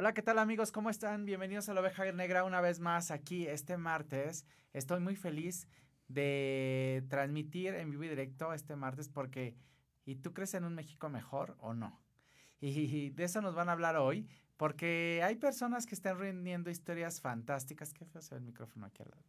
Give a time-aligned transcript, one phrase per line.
[0.00, 0.72] Hola, ¿qué tal amigos?
[0.72, 1.26] ¿Cómo están?
[1.26, 4.46] Bienvenidos a la oveja negra una vez más aquí este martes.
[4.72, 5.68] Estoy muy feliz
[6.08, 9.58] de transmitir en vivo y directo este martes porque
[10.06, 12.00] ¿y tú crees en un México mejor o no?
[12.62, 17.20] Y de eso nos van a hablar hoy porque hay personas que están reuniendo historias
[17.20, 17.92] fantásticas.
[17.92, 19.22] Qué feo se ve el micrófono aquí al lado.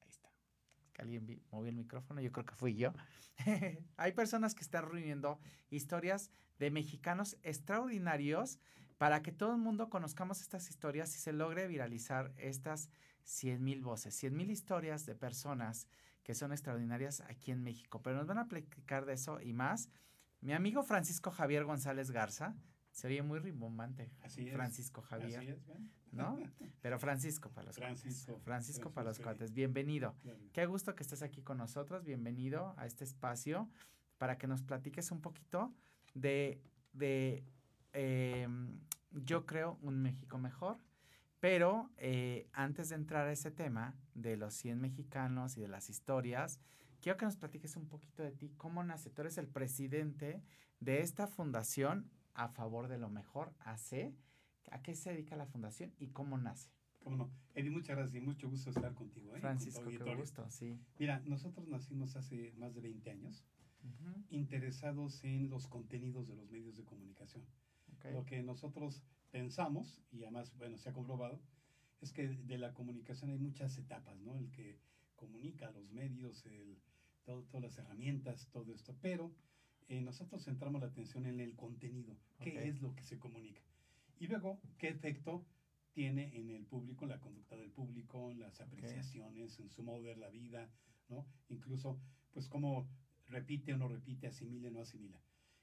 [0.00, 0.32] Ahí está.
[0.94, 2.92] Que alguien movió el micrófono, yo creo que fui yo.
[3.96, 5.38] hay personas que están reuniendo
[5.70, 8.58] historias de mexicanos extraordinarios
[9.02, 12.88] para que todo el mundo conozcamos estas historias y se logre viralizar estas
[13.24, 15.88] 100 mil voces, 100 mil historias de personas
[16.22, 18.00] que son extraordinarias aquí en México.
[18.00, 19.88] Pero nos van a platicar de eso y más.
[20.40, 22.54] Mi amigo Francisco Javier González Garza,
[22.92, 24.12] se oye muy rimbombante.
[24.20, 24.54] Así es.
[24.54, 25.40] Francisco Javier.
[25.40, 25.58] Así es,
[26.12, 26.38] ¿no?
[26.80, 28.44] Pero Francisco para los Francisco, cuates.
[28.44, 29.52] Francisco para los cuates.
[29.52, 30.14] Bienvenido.
[30.52, 32.04] Qué gusto que estés aquí con nosotros.
[32.04, 33.68] Bienvenido a este espacio
[34.16, 35.74] para que nos platiques un poquito
[36.14, 37.42] de, de
[37.94, 38.46] eh,
[39.12, 40.78] yo creo, un México mejor.
[41.40, 45.90] Pero eh, antes de entrar a ese tema de los 100 mexicanos y de las
[45.90, 46.60] historias,
[47.00, 48.52] quiero que nos platiques un poquito de ti.
[48.56, 49.10] ¿Cómo nace?
[49.10, 50.40] Tú eres el presidente
[50.78, 54.14] de esta fundación a favor de lo mejor, AC.
[54.70, 56.70] ¿A qué se dedica la fundación y cómo nace?
[57.02, 57.30] ¿Cómo no?
[57.54, 59.34] Eddie, muchas gracias y mucho gusto estar contigo.
[59.34, 59.40] ¿eh?
[59.40, 60.78] Francisco, Con qué gusto, sí.
[60.98, 63.44] Mira, nosotros nacimos hace más de 20 años
[64.30, 67.44] interesados en los contenidos de los medios de comunicación.
[68.10, 71.40] Lo que nosotros pensamos, y además, bueno, se ha comprobado,
[72.00, 74.36] es que de la comunicación hay muchas etapas, ¿no?
[74.38, 74.78] El que
[75.16, 76.78] comunica, los medios, el,
[77.24, 78.96] todo- todas las herramientas, todo esto.
[79.00, 79.32] Pero
[79.88, 83.60] eh, nosotros centramos la atención en el contenido, qué es lo que se comunica.
[84.18, 85.44] Y luego, qué efecto
[85.92, 89.98] tiene en el público, en la conducta del público, en las apreciaciones, en su modo
[89.98, 90.70] de ver la vida,
[91.08, 91.26] ¿no?
[91.48, 92.00] Incluso,
[92.32, 92.88] pues, cómo
[93.26, 95.20] repite o no repite, asimila o no asimila.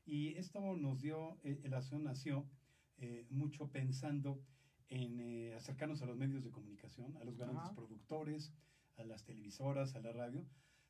[0.10, 2.50] Y esto nos dio, eh, la acción nació
[2.98, 4.42] eh, mucho pensando
[4.90, 7.76] en eh, acercarnos a los medios de comunicación, a los grandes Ajá.
[7.76, 8.52] productores,
[8.98, 10.48] a las televisoras, a la radio,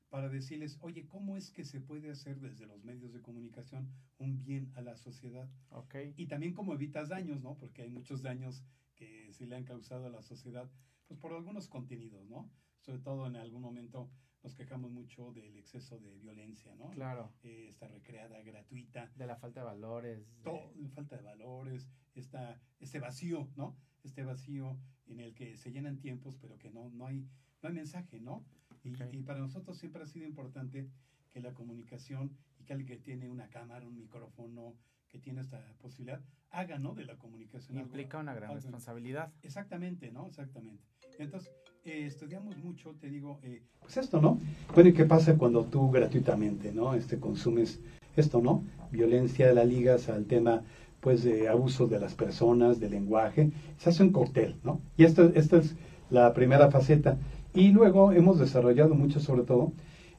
[0.07, 4.45] para decirles, oye, ¿cómo es que se puede hacer desde los medios de comunicación un
[4.45, 5.49] bien a la sociedad?
[5.67, 5.95] Ok.
[6.15, 7.57] Y también cómo evitas daños, ¿no?
[7.57, 8.63] Porque hay muchos daños
[8.95, 10.71] que se le han causado a la sociedad,
[11.07, 12.49] pues por algunos contenidos, ¿no?
[12.79, 14.09] Sobre todo en algún momento
[14.43, 16.89] nos quejamos mucho del exceso de violencia, ¿no?
[16.91, 17.33] Claro.
[17.43, 20.19] Eh, está recreada, gratuita, De la falta de valores.
[20.37, 23.75] de- todo, falta de valores, esta, este vacío, ¿no?
[24.03, 24.77] Este vacío
[25.07, 27.27] en el que se llenan tiempos, pero que no, no, hay,
[27.61, 28.45] no hay mensaje, ¿no?
[28.83, 29.13] Y, Ok.
[29.13, 30.89] y para nosotros siempre ha sido importante
[31.29, 34.75] que la comunicación y que alguien que tiene una cámara, un micrófono,
[35.09, 36.93] que tiene esta posibilidad, haga, ¿no?
[36.95, 37.77] De la comunicación.
[37.77, 39.33] algo- Implica una gran algo- responsabilidad.
[39.41, 40.27] Exactamente, ¿no?
[40.27, 40.83] Exactamente.
[41.17, 41.51] Entonces,
[41.85, 44.39] eh, estudiamos mucho, te digo, eh, pues esto, ¿no?
[44.73, 46.93] Bueno, ¿y qué pasa cuando tú gratuitamente, ¿no?
[46.93, 47.79] Este, consumes
[48.15, 48.63] esto, ¿no?
[48.91, 50.63] Violencia, la ligas al tema,
[50.99, 53.51] pues, de abuso de las personas, del lenguaje.
[53.77, 54.81] Se hace un cóctel, ¿no?
[54.97, 55.75] Y esto, esta es
[56.09, 57.17] la primera faceta.
[57.53, 59.71] Y luego hemos desarrollado mucho, sobre todo,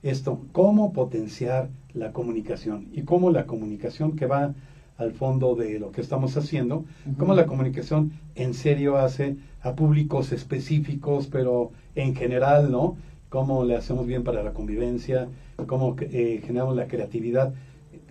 [0.03, 4.55] esto, cómo potenciar la comunicación y cómo la comunicación que va
[5.01, 6.85] al fondo de lo que estamos haciendo,
[7.19, 12.97] cómo la comunicación en serio hace a públicos específicos, pero en general, ¿no?
[13.31, 15.29] Cómo le hacemos bien para la convivencia,
[15.67, 17.53] cómo eh, generamos la creatividad,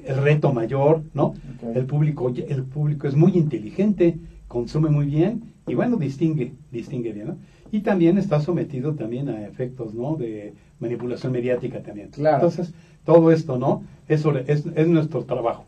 [0.03, 1.33] el reto mayor, ¿no?
[1.75, 4.15] El público, el público es muy inteligente,
[4.47, 7.35] consume muy bien y bueno, distingue, distingue bien, ¿no?
[7.71, 10.15] Y también está sometido también a efectos, ¿no?
[10.15, 12.09] De manipulación mediática también.
[12.09, 12.37] Claro.
[12.37, 12.73] Entonces,
[13.03, 13.83] todo esto, ¿no?
[14.07, 15.65] Es, sobre- es, es nuestro trabajo.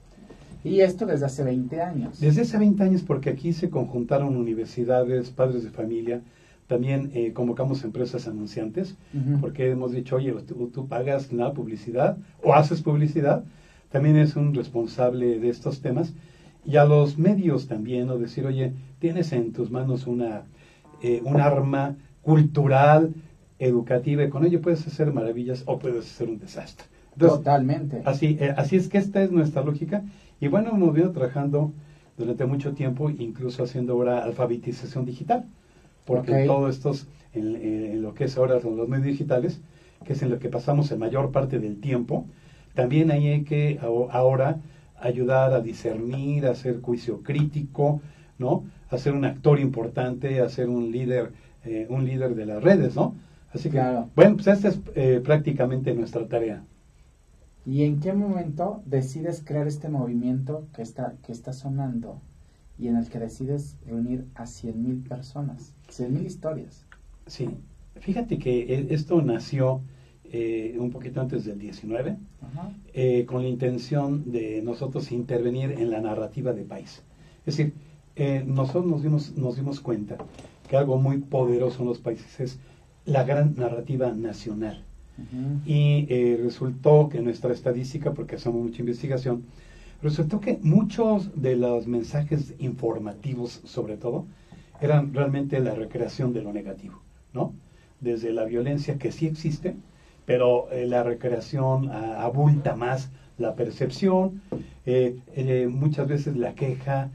[0.63, 2.19] Y esto desde hace 20 años.
[2.19, 6.21] Desde hace 20 años, porque aquí se conjuntaron universidades, padres de familia,
[6.67, 8.95] también eh, convocamos empresas anunciantes,
[9.41, 13.43] porque hemos dicho, oye, tú, tú pagas la publicidad o haces publicidad,
[13.91, 16.13] también es un responsable de estos temas.
[16.63, 20.43] Y a los medios también, o decir, oye, tienes en tus manos una,
[21.01, 23.13] eh, un arma cultural,
[23.59, 26.87] educativa, y con ello puedes hacer maravillas o puedes hacer un desastre.
[27.13, 28.01] Entonces, Totalmente.
[28.05, 30.03] Así, eh, así es que esta es nuestra lógica.
[30.41, 31.71] Y bueno, hemos venido trabajando
[32.17, 35.47] durante mucho tiempo, incluso haciendo ahora alfabetización digital,
[36.05, 36.37] porque Ok.
[36.37, 39.61] todo esto es en, en lo que es ahora son los medios digitales,
[40.05, 42.25] que es en lo que pasamos la mayor parte del tiempo.
[42.75, 44.57] También ahí hay que aho- ahora
[44.99, 47.99] ayudar a discernir, a hacer juicio crítico,
[48.39, 48.63] ¿no?
[48.89, 51.31] A ser un actor importante, a ser un líder,
[51.63, 53.13] eh, un líder de las redes, ¿no?
[53.51, 54.11] Así que, Claro.
[54.15, 56.63] bueno, pues esta es eh, prácticamente nuestra tarea.
[57.65, 62.19] ¿Y en qué momento decides crear este movimiento que está, que está sonando
[62.79, 65.73] y en el que decides reunir a 100.000 personas?
[65.89, 66.85] 100.000 historias.
[67.27, 67.49] Sí,
[67.99, 69.81] fíjate que eh, esto nació
[70.33, 72.71] eh, un poquito antes del 19, Ajá.
[72.93, 77.03] eh, con la intención de nosotros intervenir en la narrativa de país.
[77.45, 77.73] Es decir,
[78.15, 80.17] eh, nosotros nos dimos, nos dimos cuenta
[80.69, 82.59] que algo muy poderoso en los países es
[83.05, 84.85] la gran narrativa nacional.
[85.65, 89.43] Y eh, resultó que nuestra estadística, porque hacemos mucha investigación,
[90.01, 94.25] resultó que muchos de los mensajes informativos, sobre todo,
[94.81, 96.99] eran realmente la recreación de lo negativo,
[97.33, 97.53] ¿no?
[97.99, 99.75] Desde la violencia que sí existe,
[100.25, 104.41] pero eh, la recreación abulta más la percepción,
[104.85, 107.11] eh, muchas veces la queja,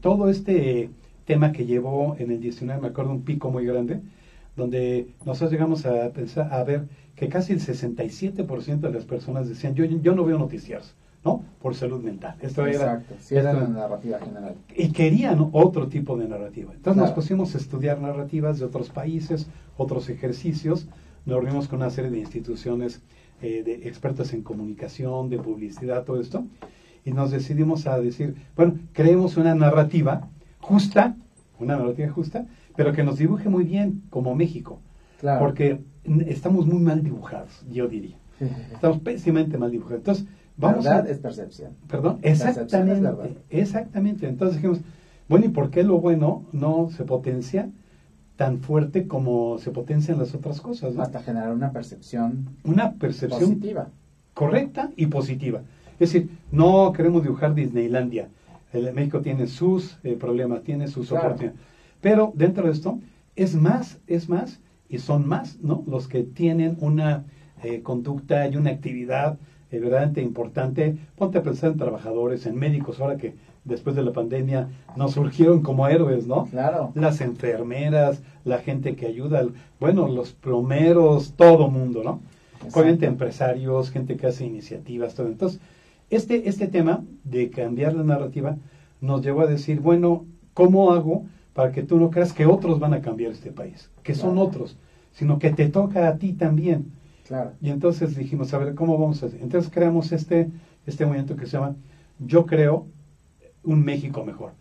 [0.00, 0.88] todo este
[1.24, 4.00] tema que llevó en el 19, me acuerdo, un pico muy grande,
[4.56, 6.88] donde nosotros llegamos a pensar, a ver
[7.18, 10.94] que casi el 67% de las personas decían, yo, yo no veo noticiarios.
[11.24, 11.42] ¿no?
[11.60, 12.36] Por salud mental.
[12.40, 14.54] Esto Exacto, era, la narrativa general.
[14.76, 16.72] Y querían otro tipo de narrativa.
[16.72, 20.86] Entonces nos pusimos a estudiar narrativas de otros países, otros ejercicios,
[21.26, 23.02] nos reunimos con una serie de instituciones
[23.42, 26.44] eh, de expertas en comunicación, de publicidad, todo esto,
[27.04, 30.28] y nos decidimos a decir, bueno, creemos una narrativa
[30.60, 31.16] justa,
[31.58, 34.78] una narrativa justa, pero que nos dibuje muy bien como México.
[35.40, 35.80] Porque
[36.26, 38.16] estamos muy mal dibujados, yo diría.
[38.72, 40.00] Estamos pésimamente mal dibujados.
[40.00, 40.26] Entonces,
[40.58, 41.72] Vamos verdad es percepción.
[41.88, 43.36] Perdón, exactamente.
[43.48, 44.28] exactamente.
[44.28, 44.80] Entonces dijimos,
[45.28, 47.70] bueno, ¿y por qué lo bueno no se potencia
[48.36, 50.98] tan fuerte como se potencian las otras cosas?
[50.98, 52.48] Hasta generar una percepción.
[52.64, 53.88] Una percepción positiva.
[54.34, 55.62] Correcta y positiva.
[56.00, 58.28] Es decir, no queremos dibujar Disneylandia.
[58.72, 61.58] El, México tiene sus eh, problemas, tiene sus oportunidades.
[62.00, 62.98] Pero dentro de esto,
[63.36, 65.84] es más, es más, y son más, ¿no?
[65.86, 67.24] Los que tienen una
[67.62, 69.38] eh, conducta y una actividad
[69.70, 70.96] es verdaderamente importante.
[71.16, 75.62] Ponte a pensar en trabajadores, en médicos, ahora que después de la pandemia nos surgieron
[75.62, 76.46] como héroes, ¿no?
[76.46, 76.92] Claro.
[76.94, 79.46] Las enfermeras, la gente que ayuda,
[79.78, 82.20] bueno, los plomeros, todo mundo, ¿no?
[82.74, 85.28] Obviamente empresarios, gente que hace iniciativas, todo.
[85.28, 85.60] Entonces,
[86.10, 88.56] este, este tema de cambiar la narrativa
[89.00, 90.24] nos llevó a decir, bueno,
[90.54, 91.26] ¿cómo hago
[91.58, 93.90] para que tú no creas que otros van a cambiar este país?
[94.04, 94.76] Que son otros,
[95.10, 96.92] sino que te toca a ti también.
[97.60, 99.42] Y entonces dijimos, a ver, ¿cómo vamos a hacer?
[99.42, 100.52] Entonces creamos este,
[100.86, 101.74] este movimiento que se llama
[102.20, 102.86] Yo creo
[103.64, 104.52] un México mejor.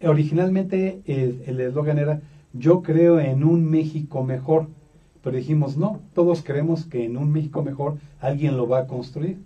[0.00, 2.20] Originalmente el eslogan era
[2.52, 4.68] Yo creo en un México mejor.
[5.24, 9.38] Pero dijimos, no, todos creemos que en un México mejor alguien lo va a construir.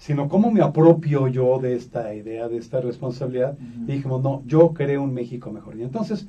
[0.00, 3.58] Sino cómo me apropio yo de esta idea, de esta responsabilidad.
[3.86, 5.76] Y dijimos, no, yo creo un México mejor.
[5.76, 6.26] Y entonces,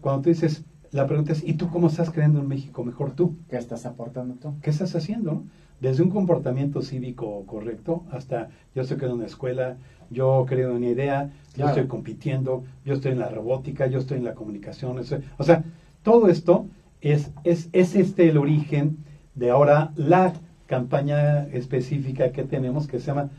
[0.00, 3.36] cuando tú dices, la pregunta es, ¿y tú cómo estás creando un México mejor tú?
[3.50, 4.54] ¿Qué estás aportando tú?
[4.62, 5.44] ¿Qué estás haciendo?
[5.82, 9.76] Desde un comportamiento cívico correcto hasta yo estoy creando una escuela,
[10.08, 14.24] yo creo una idea, yo estoy compitiendo, yo estoy en la robótica, yo estoy en
[14.24, 14.98] la comunicación.
[15.38, 15.64] o sea,
[16.02, 16.68] todo esto
[17.02, 18.96] es, es, es este el origen
[19.34, 20.32] de ahora la
[20.70, 23.30] campaña específica que tenemos que se llama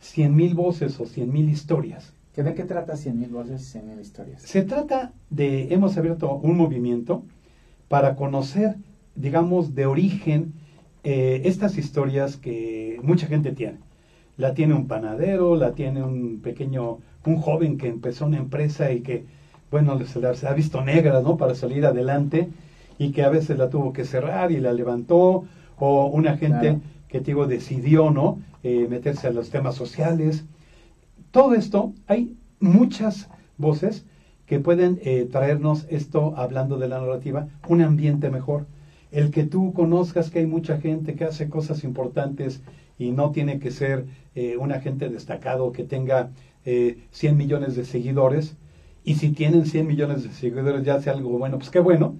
[0.00, 2.12] 100 mil voces o 100 mil historias.
[2.42, 4.42] ¿De qué trata 100.000 voces y 100.000 historias?
[4.42, 7.22] Se trata de, hemos abierto un movimiento
[7.86, 8.74] para conocer,
[9.14, 10.52] digamos, de origen
[11.04, 13.78] eh, estas historias que mucha gente tiene.
[14.36, 19.02] La tiene un panadero, la tiene un pequeño, un joven que empezó una empresa y
[19.02, 19.26] que,
[19.70, 21.36] bueno, se, ha visto negra, ¿no?
[21.36, 22.48] Para salir adelante
[22.98, 25.44] y que a veces la tuvo que cerrar y la levantó,
[25.78, 26.78] o una gente
[27.08, 28.40] que, digo, decidió, ¿no?
[28.62, 30.44] Eh, meterse a los temas sociales
[31.34, 33.28] todo esto, hay muchas
[33.58, 34.06] voces
[34.46, 38.68] que pueden eh, traernos esto, hablando de la narrativa, un ambiente mejor.
[39.10, 42.62] El que tú conozcas que hay mucha gente que hace cosas importantes
[43.00, 46.30] y no tiene que ser eh, un agente destacado que tenga
[46.64, 48.56] eh, 100 millones de seguidores.
[49.02, 52.14] Y si tienen 100 millones de seguidores ya hace algo bueno, pues qué bueno.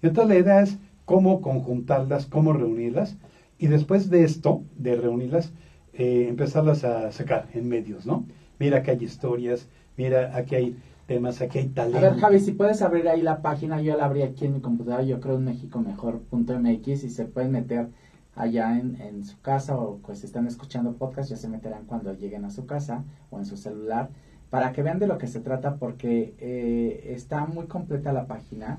[0.00, 3.16] entonces la idea es cómo conjuntarlas, cómo reunirlas.
[3.58, 5.52] Y después de esto, de reunirlas,
[5.92, 8.24] eh, empezarlas a sacar en medios, ¿no?
[8.60, 9.66] mira que hay historias,
[9.96, 10.76] mira, aquí hay
[11.08, 11.98] temas, aquí hay talento.
[11.98, 14.60] A ver, Javi, si puedes abrir ahí la página, yo la abrí aquí en mi
[14.60, 17.88] computadora, yo creo en mejor.mx y se pueden meter
[18.36, 22.44] allá en, su casa o pues si están escuchando podcast ya se meterán cuando lleguen
[22.44, 24.08] a su casa o en su celular
[24.50, 28.78] para que vean de lo que se trata porque eh, está muy completa la página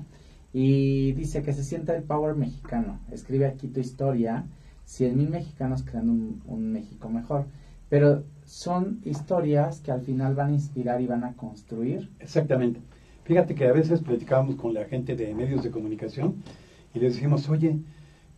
[0.52, 3.00] y dice que se sienta el power mexicano.
[3.10, 4.44] Escribe aquí tu historia,
[4.84, 7.46] 100 mil mexicanos creando un, un México mejor.
[7.88, 12.10] Pero son historias que al final van a inspirar y van a construir.
[12.20, 12.80] Exactamente.
[13.24, 16.42] Fíjate que a veces platicábamos con la gente de medios de comunicación
[16.94, 17.78] y les decimos, oye,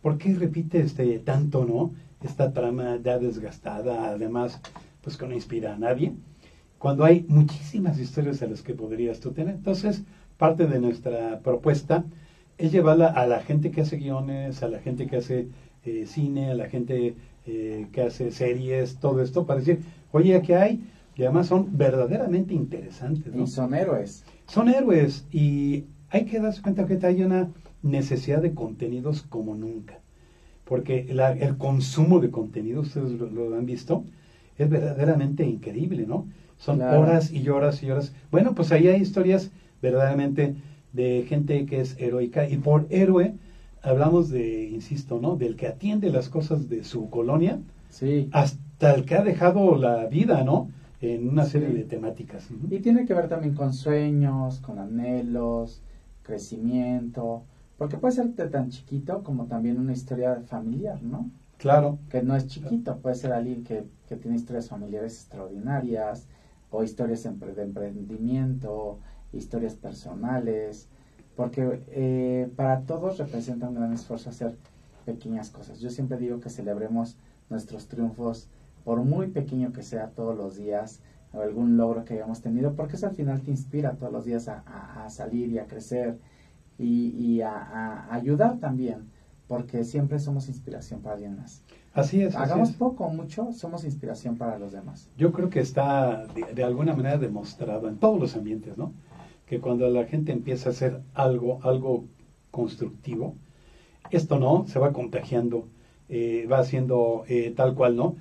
[0.01, 1.93] ¿por qué repite este tanto, no?
[2.21, 4.61] Esta trama ya desgastada, además,
[5.01, 6.13] pues que no inspira a nadie,
[6.77, 9.55] cuando hay muchísimas historias a las que podrías tú tener.
[9.55, 10.03] Entonces,
[10.37, 12.05] parte de nuestra propuesta
[12.57, 15.47] es llevarla a la gente que hace guiones, a la gente que hace
[15.83, 17.15] eh, cine, a la gente
[17.45, 19.79] eh, que hace series, todo esto, para decir,
[20.11, 20.83] oye, aquí hay
[21.15, 23.33] y además son verdaderamente interesantes.
[23.33, 23.43] ¿no?
[23.43, 24.25] Y son héroes.
[24.47, 27.51] Son héroes y hay que darse cuenta que hay una
[27.81, 29.99] necesidad de contenidos como nunca.
[30.65, 34.03] Porque el consumo de contenidos, ustedes lo, han visto,
[34.57, 36.27] es verdaderamente increíble, ¿no?
[36.57, 38.13] Son horas y horas y horas.
[38.31, 39.51] Bueno, pues ahí hay historias
[39.85, 40.55] verdaderamente
[40.93, 43.35] de gente que es heroica y por héroe
[43.83, 45.35] hablamos de, insisto, ¿no?
[45.35, 48.29] Del que atiende las cosas de su colonia sí.
[48.31, 50.71] hasta el que ha dejado la vida, ¿no?
[51.01, 52.49] En una serie de temáticas.
[52.71, 55.83] Y tiene que ver también con sueños, con anhelos,
[56.23, 57.43] crecimiento,
[57.77, 61.29] porque puede ser tan chiquito como también una historia familiar, ¿no?
[61.57, 61.99] Claro.
[62.09, 66.27] Que no es chiquito, puede ser alguien que, que tiene historias familiares extraordinarias
[66.71, 68.99] o historias de emprendimiento,
[69.35, 70.87] historias personales,
[71.35, 74.55] porque eh, para todos representa un gran esfuerzo hacer
[75.05, 75.79] pequeñas cosas.
[75.79, 77.17] Yo siempre digo que celebremos
[77.49, 78.47] nuestros triunfos,
[78.83, 81.01] por muy pequeño que sea todos los días,
[81.33, 84.47] o algún logro que hayamos tenido, porque eso al final te inspira todos los días
[84.47, 84.63] a,
[85.03, 86.17] a, salir y a crecer
[86.77, 89.09] y, y a, a, ayudar también,
[89.47, 91.61] porque siempre somos inspiración para alguien más.
[91.93, 92.35] Así es.
[92.35, 95.09] Hagamos así poco o mucho, somos inspiración para los demás.
[95.17, 98.93] Yo creo que está de, de, alguna manera demostrado en todos los ambientes, ¿no?
[99.45, 102.05] Que cuando la gente empieza a hacer algo, algo
[102.51, 103.35] constructivo,
[104.11, 105.67] esto no, se va contagiando,
[106.09, 108.15] eh, va haciendo eh, tal cual, ¿no?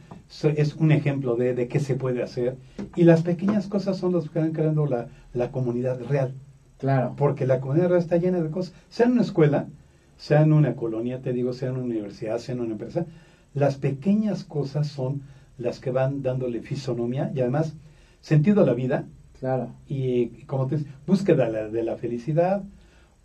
[0.56, 2.56] es un ejemplo de, de, qué se puede hacer.
[2.96, 6.34] Y las pequeñas cosas son las que van creando la, la comunidad real.
[6.78, 7.14] Claro.
[7.16, 8.74] Porque la comunidad real está llena de cosas.
[8.88, 9.68] Sea en una escuela,
[10.16, 13.06] sea en una colonia, te digo, sea en una universidad, sea en una empresa,
[13.52, 15.22] las pequeñas cosas son
[15.58, 17.76] las que van dándole fisonomía y además
[18.20, 19.06] sentido a la vida.
[19.38, 19.74] Claro.
[19.86, 22.62] Y como te búsqueda de la, de la felicidad.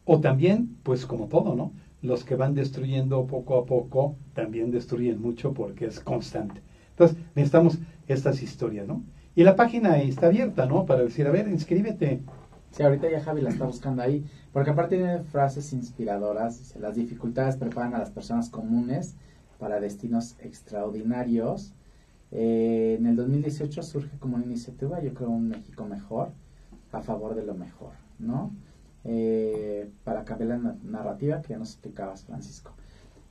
[0.05, 1.73] O también, pues como todo, ¿no?
[2.01, 6.61] Los que van destruyendo poco a poco también destruyen mucho porque es constante.
[6.91, 9.03] Entonces, necesitamos estas historias, ¿no?
[9.35, 10.85] Y la página está abierta, ¿no?
[10.85, 12.21] Para decir, a ver, inscríbete.
[12.71, 17.55] Sí, ahorita ya Javi la está buscando ahí, porque aparte tiene frases inspiradoras, las dificultades
[17.55, 19.15] preparan a las personas comunes
[19.59, 21.73] para destinos extraordinarios.
[22.31, 26.29] Eh, en el 2018 surge como una iniciativa, yo creo, un México mejor,
[26.91, 28.51] a favor de lo mejor, ¿no?
[29.03, 32.73] Eh, para cambiar la narrativa que ya nos explicabas, Francisco.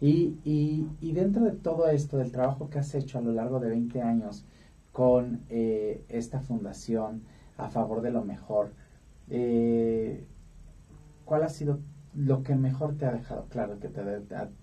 [0.00, 3.59] Y, y, y, dentro de todo esto, del trabajo que has hecho a lo largo
[3.61, 4.45] de 20 años
[4.93, 7.23] con eh, esta fundación
[7.57, 8.73] a favor de lo mejor,
[11.25, 11.81] ¿cuál ha sido
[12.14, 13.47] lo que mejor te ha dejado?
[13.49, 14.00] Claro que te,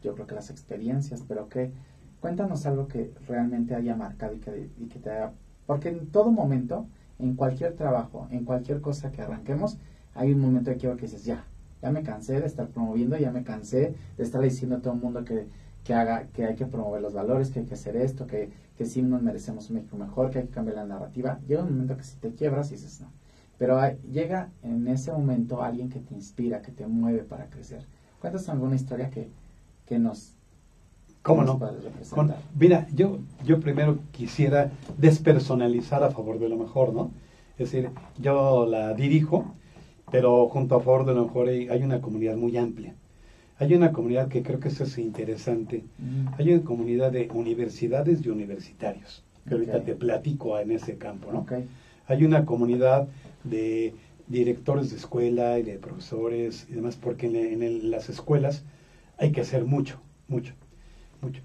[0.01, 1.71] yo creo que las experiencias, pero que
[2.25, 5.31] cuéntanos algo que realmente haya marcado y que, y que te haya...
[5.67, 6.87] Porque en todo momento,
[7.19, 9.77] en cualquier trabajo, en cualquier cosa que arranquemos,
[10.15, 11.45] hay un momento de que dices, ya,
[11.83, 15.01] ya me cansé de estar promoviendo, ya me cansé de estar diciendo a todo el
[15.01, 15.45] mundo que,
[15.83, 18.85] que haga, que hay que promover los valores, que hay que hacer esto, que, que
[18.87, 21.39] sí nos merecemos un México mejor, que hay que cambiar la narrativa.
[21.47, 23.11] Llega un momento que si te quiebras y dices no.
[23.59, 23.79] Pero
[24.11, 27.85] llega en ese momento alguien que te inspira, que te mueve para crecer.
[28.19, 29.29] Cuéntanos alguna historia que,
[29.85, 30.34] que nos...
[31.25, 31.59] ¿Cómo no?
[32.53, 37.09] mira, yo, yo primero quisiera despersonalizar a favor de lo mejor, ¿no?
[37.57, 37.89] Es decir,
[38.19, 39.55] yo la dirijo,
[40.11, 42.93] pero junto a favor de lo mejor hay, una comunidad muy amplia.
[43.57, 45.83] Hay una comunidad que creo que eso es interesante.
[45.97, 46.27] Mm.
[46.37, 51.47] Hay una comunidad de universidades y universitarios, que ahorita te platico en ese campo, ¿no?
[52.05, 53.07] Hay una comunidad
[53.43, 53.95] de
[54.27, 58.63] directores de escuela y de profesores y demás, porque en, las escuelas
[59.17, 60.53] hay que hacer mucho, mucho,
[61.25, 61.41] mucho.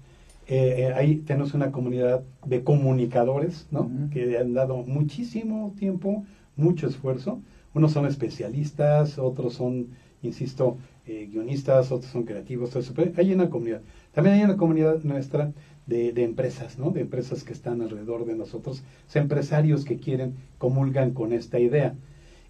[0.47, 3.89] Eh, eh, ahí tenemos una comunidad de comunicadores, ¿no?
[4.11, 7.41] Que han dado muchísimo tiempo, mucho esfuerzo
[7.73, 9.87] unos son especialistas, otros son,
[10.21, 12.93] insisto, eh, guionistas, otros son creativos, todo eso.
[13.17, 13.81] hay una comunidad.
[14.13, 15.53] También hay una comunidad nuestra
[15.85, 16.91] de, de, empresas, ¿no?
[16.91, 18.83] De empresas que están alrededor de nosotros,
[19.13, 21.95] empresarios que quieren, comulgan con esta idea.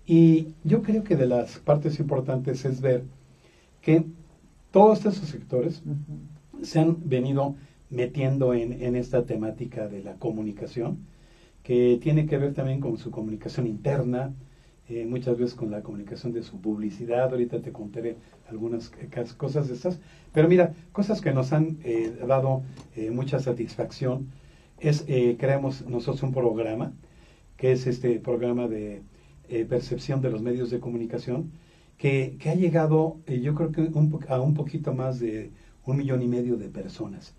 [0.07, 3.03] Y yo creo que de las partes importantes es ver
[3.81, 4.05] que
[4.71, 5.83] todos estos sectores
[6.62, 7.56] se han venido
[7.89, 11.00] metiendo en, en esta temática de la comunicación,
[11.63, 14.34] que tiene que ver también con su comunicación interna,
[14.89, 17.32] eh, muchas veces con la comunicación de su publicidad.
[17.32, 18.18] Ahorita te contaré
[18.50, 18.91] algunas
[19.38, 20.00] cosas de estas.
[20.34, 22.63] Pero mira, cosas que nos han eh, dado
[22.98, 24.27] eh, mucha satisfacción
[24.80, 25.06] es,
[25.38, 26.91] creamos nosotros un programa,
[27.56, 29.03] que es este programa de
[29.70, 31.51] percepción de los medios de comunicación,
[32.00, 33.91] que, que ha llegado, yo creo que
[34.27, 35.51] a un poquito más de
[35.85, 37.33] un millón y medio de personas.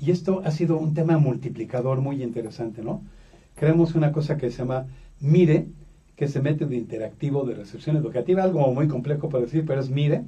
[0.00, 3.02] Y esto ha sido un tema multiplicador muy interesante, ¿no?
[3.56, 4.86] Creamos una cosa que se llama
[5.20, 5.66] Mire,
[6.18, 9.88] que se mete de interactivo de recepción educativa, algo muy complejo para decir, pero es
[9.88, 10.24] MIRE,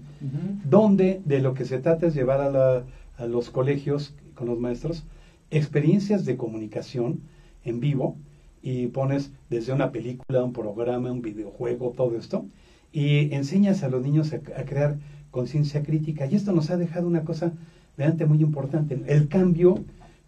[0.64, 2.84] donde de lo que se trata es llevar a,
[3.16, 5.04] a, los colegios con los maestros
[5.50, 7.22] experiencias de comunicación
[7.64, 8.16] en vivo
[8.62, 12.46] y pones desde una película, un programa, un videojuego, todo esto,
[12.92, 14.96] y enseñas a los niños a, a crear
[15.30, 16.26] conciencia crítica.
[16.26, 17.52] Y esto nos ha dejado una cosa
[17.96, 19.00] realmente muy importante.
[19.06, 19.78] El cambio,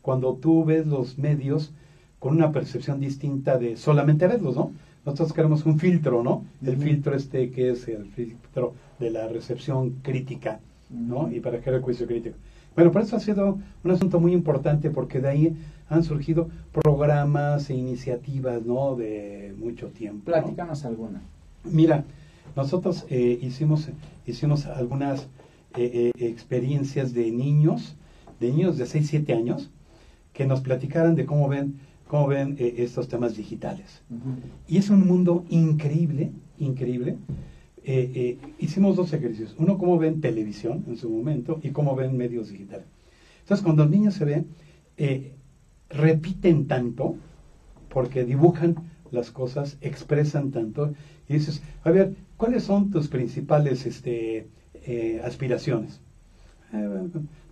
[0.01, 1.73] cuando tú ves los medios
[2.19, 4.73] con una percepción distinta de solamente verlos, ¿no?
[5.05, 6.45] Nosotros queremos un filtro, ¿no?
[6.65, 11.33] El filtro este que es el filtro de la recepción crítica, ¿no?
[11.33, 12.37] Y para crear el juicio crítico.
[12.77, 15.57] Bueno, por eso ha sido un asunto muy importante porque de ahí
[15.89, 18.95] han surgido programas e iniciativas, ¿no?
[18.95, 20.27] De mucho tiempo.
[20.27, 21.21] Platícanos alguna.
[21.65, 22.05] Mira,
[22.57, 23.89] nosotros eh, hicimos,
[24.27, 25.29] hicimos algunas
[25.77, 27.97] eh, eh, experiencias de niños,
[28.41, 29.71] de niños de 6, 7 años,
[30.33, 34.03] que nos platicaran de cómo ven, cómo ven estos temas digitales.
[34.67, 37.19] Y es un mundo increíble, increíble.
[38.59, 39.55] hicimos dos ejercicios.
[39.59, 42.87] Uno, cómo ven televisión en su momento y cómo ven medios digitales.
[43.41, 44.47] Entonces, cuando los niños se ven,
[45.91, 47.17] repiten tanto,
[47.91, 48.77] porque dibujan
[49.13, 50.93] las cosas, expresan tanto,
[51.29, 56.01] y dices, a ver, ¿cuáles son tus principales este, eh, aspiraciones?
[56.73, 56.89] Eh,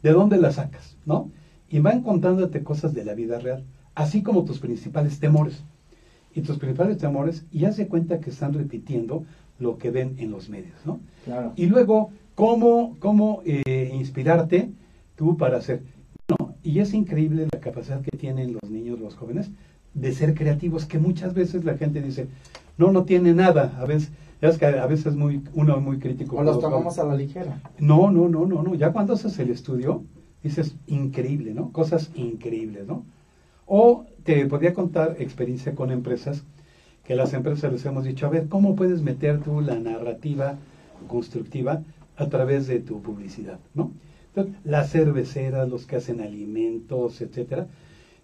[0.02, 0.97] ¿De dónde las sacas?
[1.07, 1.31] ¿No?
[1.69, 3.64] Y van contándote cosas de la vida real,
[3.95, 5.62] así como tus principales temores.
[6.35, 9.25] Y tus principales temores, y hace cuenta que están repitiendo
[9.59, 11.00] lo que ven en los medios, ¿no?
[11.25, 11.52] Claro.
[11.57, 14.71] Y luego, ¿cómo, cómo eh, inspirarte
[15.17, 15.83] tú para hacer?
[16.29, 19.50] No, y es increíble la capacidad que tienen los niños, los jóvenes,
[19.95, 22.29] de ser creativos, que muchas veces la gente dice,
[22.79, 26.37] no, no tiene nada, a veces es que a veces muy, uno es muy crítico.
[26.37, 27.61] O los tomamos a la ligera.
[27.79, 28.75] No, no, no, no, no.
[28.75, 30.03] Ya cuando haces el estudio,
[30.43, 31.73] dices increíble, ¿no?
[31.73, 33.05] Cosas increíbles, ¿no?
[33.67, 36.45] O te podría contar experiencia con empresas,
[37.05, 40.57] que las empresas les hemos dicho, a ver, ¿cómo puedes meter tú la narrativa
[41.07, 41.83] constructiva
[42.17, 43.93] a través de tu publicidad, ¿no?
[44.29, 47.67] Entonces, las cerveceras, los que hacen alimentos, etcétera.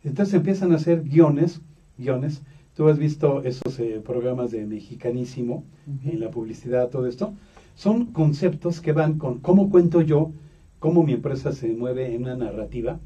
[0.06, 1.60] Entonces empiezan a hacer guiones,
[1.98, 2.40] guiones
[2.76, 5.64] Tú has visto esos eh, programas de Mexicanísimo,
[6.04, 7.32] en la publicidad, todo esto.
[7.74, 10.32] Son conceptos que van con cómo cuento yo,
[10.78, 13.00] cómo mi empresa se mueve en una narrativa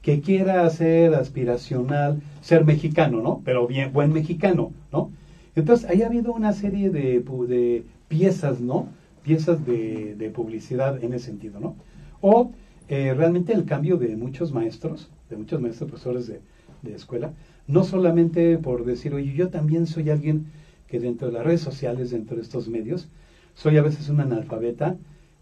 [0.00, 3.42] que quiera ser aspiracional, ser mexicano, ¿no?
[3.44, 5.10] Pero bien, buen mexicano, ¿no?
[5.56, 8.90] Entonces, ahí ha habido una serie de, de piezas, ¿no?
[9.24, 11.74] Piezas de, de, publicidad en ese sentido, ¿no?
[12.20, 12.52] O
[12.88, 16.40] eh, realmente el cambio de muchos maestros, de muchos maestros, profesores de,
[16.82, 17.32] de escuela,
[17.66, 20.46] no solamente por decir, oye, yo también soy alguien
[20.86, 23.08] que dentro de las redes sociales, dentro de estos medios,
[23.54, 24.96] soy a veces un analfabeta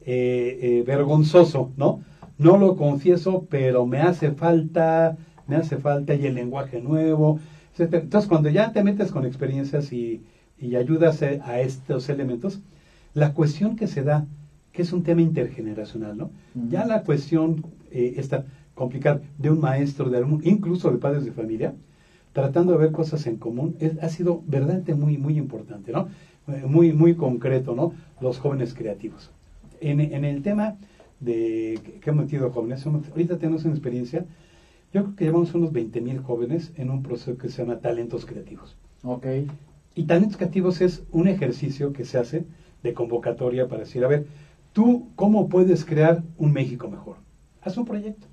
[0.07, 2.03] eh, eh, vergonzoso, ¿no?
[2.39, 7.39] No lo confieso, pero me hace falta, me hace falta y el lenguaje nuevo,
[7.77, 7.95] etc.
[7.95, 10.23] Entonces, cuando ya te metes con experiencias y,
[10.59, 12.61] y ayudas a estos elementos,
[13.13, 14.27] la cuestión que se da,
[14.75, 16.31] que es un tema intergeneracional, ¿no?
[16.69, 21.31] Ya la cuestión eh, está complicada de un maestro, de algún, incluso de padres de
[21.31, 21.75] familia,
[22.33, 26.09] tratando de ver cosas en común, ha sido verdaderamente muy, muy importante, ¿no?
[26.49, 27.95] Eh, muy, muy concreto, ¿no?
[28.21, 29.31] Los jóvenes creativos.
[29.81, 30.77] En, en el tema
[31.21, 34.27] de que hemos metido jóvenes, ahorita tenemos una experiencia,
[34.93, 38.27] yo creo que llevamos unos 20 mil jóvenes en un proceso que se llama Talentos
[38.27, 38.77] Creativos.
[39.05, 39.27] Ok.
[39.95, 42.45] Y Talentos Creativos es un ejercicio que se hace
[42.83, 44.27] de convocatoria para decir, a ver,
[44.75, 47.17] tú, ¿cómo puedes crear un México mejor?
[47.63, 48.27] Haz un proyecto.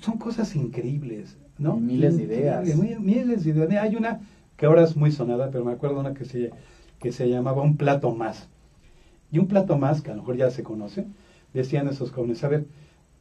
[0.00, 2.76] son cosas increíbles miles de ideas.
[2.76, 3.82] miles de ideas.
[3.82, 4.20] Hay una
[4.56, 6.50] que ahora es muy sonada, pero me acuerdo una que se,
[6.98, 8.48] que se llamaba Un plato más.
[9.30, 11.06] Y un plato más, que a lo mejor ya se conoce,
[11.52, 12.66] decían esos jóvenes, a ver,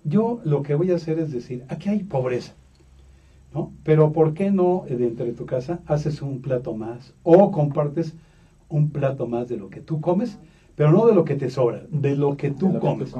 [0.03, 2.53] yo lo que voy a hacer es decir, aquí hay pobreza,
[3.53, 3.71] ¿no?
[3.83, 8.15] Pero ¿por qué no eh, dentro de tu casa haces un plato más o compartes
[8.69, 10.37] un plato más de lo que tú comes,
[10.75, 13.13] pero no de lo que te sobra, de lo que tú, comes.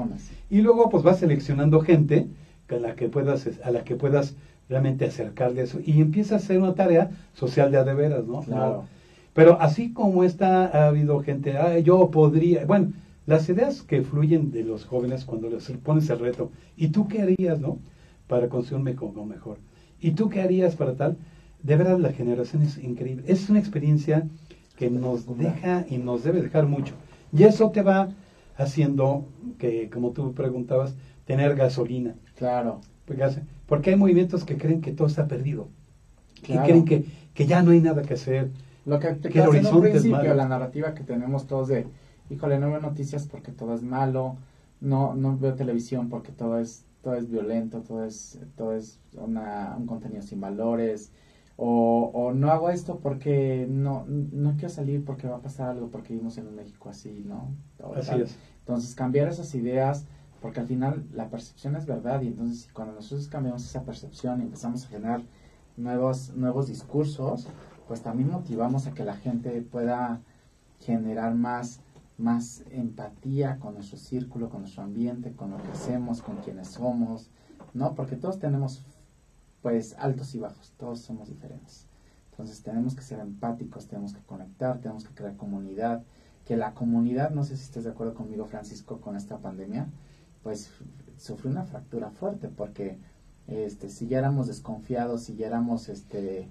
[0.50, 2.26] Y luego pues vas seleccionando gente
[2.68, 4.36] a la que puedas, a la que puedas
[4.68, 8.40] realmente acercarle eso y empieza a ser una tarea social de a de veras, ¿no?
[8.40, 8.84] Claro.
[9.32, 12.92] Pero así como está, ha habido gente, ah, yo podría, bueno,
[13.26, 17.22] las ideas que fluyen de los jóvenes cuando les pones el reto, ¿y tú qué
[17.22, 17.78] harías, no?
[18.28, 19.58] Para construirme como mejor.
[20.00, 21.16] ¿Y tú qué harías para tal?
[21.62, 23.24] De verdad, la generación es increíble.
[23.26, 24.26] Es una experiencia
[24.76, 26.94] que nos deja y nos debe dejar mucho.
[27.32, 28.08] Y eso te va
[28.56, 29.26] haciendo
[29.58, 32.14] que, como tú preguntabas, tener gasolina.
[32.36, 32.80] Claro.
[33.66, 35.68] Porque hay movimientos que creen que todo está perdido.
[36.42, 38.50] Que creen que, que ya no hay nada que hacer.
[38.84, 41.86] Lo que, que el horizonte principio, la narrativa que tenemos todos de,
[42.30, 44.36] híjole, no veo noticias porque todo es malo,
[44.80, 49.74] no, no veo televisión porque todo es, todo es violento, todo es, todo es una,
[49.76, 51.10] un contenido sin valores,
[51.56, 55.88] o, o no hago esto porque no, no quiero salir porque va a pasar algo
[55.88, 57.54] porque vivimos en un México así, ¿no?
[57.96, 58.36] así es.
[58.60, 60.06] Entonces cambiar esas ideas
[60.40, 64.44] porque al final la percepción es verdad y entonces cuando nosotros cambiamos esa percepción y
[64.44, 65.22] empezamos a generar
[65.76, 67.48] nuevos, nuevos discursos,
[67.88, 70.20] pues también motivamos a que la gente pueda
[70.80, 71.80] generar más,
[72.18, 77.30] más empatía con nuestro círculo, con nuestro ambiente, con lo que hacemos, con quienes somos,
[77.74, 77.94] ¿no?
[77.94, 78.82] Porque todos tenemos,
[79.66, 81.88] pues, altos y bajos, todos somos diferentes.
[82.30, 86.04] Entonces tenemos que ser empáticos, tenemos que conectar, tenemos que crear comunidad,
[86.44, 89.88] que la comunidad, no sé si estás de acuerdo conmigo, Francisco, con esta pandemia,
[90.44, 90.70] pues
[91.16, 93.00] sufrió una fractura fuerte, porque
[93.48, 96.48] este, si ya éramos desconfiados, si ya éramos este,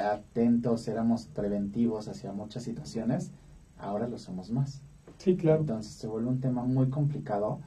[0.00, 3.32] atentos, éramos preventivos hacia muchas situaciones,
[3.78, 4.80] ahora lo somos más.
[5.16, 5.62] Sí, claro.
[5.62, 7.58] Entonces se vuelve un tema muy complicado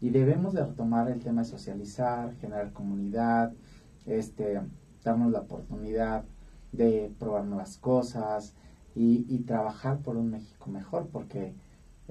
[0.00, 3.52] y debemos de retomar el tema de socializar, generar comunidad,
[4.06, 4.60] este,
[5.04, 6.24] darnos la oportunidad
[6.72, 8.54] de probar nuevas cosas
[8.94, 11.52] y, y trabajar por un México mejor, porque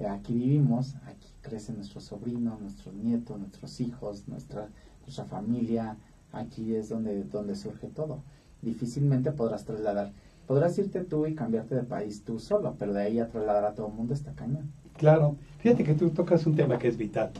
[0.09, 4.69] aquí vivimos, aquí crecen nuestros sobrinos, nuestros nietos, nuestros hijos, nuestra,
[5.01, 5.97] nuestra familia,
[6.31, 8.23] aquí es donde, donde surge todo.
[8.61, 10.11] Difícilmente podrás trasladar,
[10.47, 13.73] podrás irte tú y cambiarte de país tú solo, pero de ahí a trasladar a
[13.73, 14.71] todo el mundo está cañón.
[14.97, 17.31] Claro, fíjate que tú tocas un tema que es vital.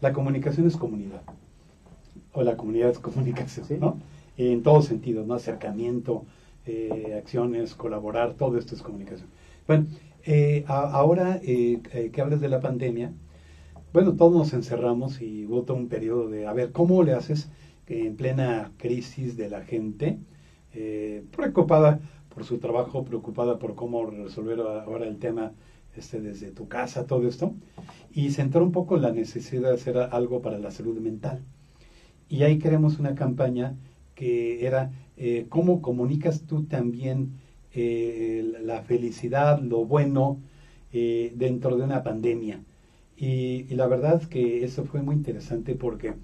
[0.00, 1.22] La comunicación es comunidad,
[2.36, 3.98] o la comunidad es comunicación, ¿no?
[4.36, 5.34] En todos sentidos, ¿no?
[5.34, 6.26] Acercamiento,
[6.66, 9.28] eh, acciones, colaborar, todo esto es comunicación.
[9.66, 9.86] Bueno,
[10.24, 11.80] eh, ahora eh,
[12.12, 13.12] que hablas de la pandemia,
[13.92, 17.48] bueno, todos nos encerramos y hubo todo un periodo de, a ver, ¿cómo le haces
[17.86, 20.18] en plena crisis de la gente,
[21.30, 25.52] preocupada por su trabajo, preocupada por cómo resolver ahora el tema
[25.96, 27.54] este, desde tu casa, todo esto,
[28.12, 31.42] y centrar un poco la necesidad de hacer algo para la salud mental.
[32.28, 33.76] Y ahí creamos una campaña
[34.14, 37.32] que era eh, cómo comunicas tú también
[37.72, 40.40] eh, la felicidad, lo bueno
[40.92, 42.62] eh, dentro de una pandemia.
[43.16, 46.14] Y, la verdad que eso fue muy interesante porque,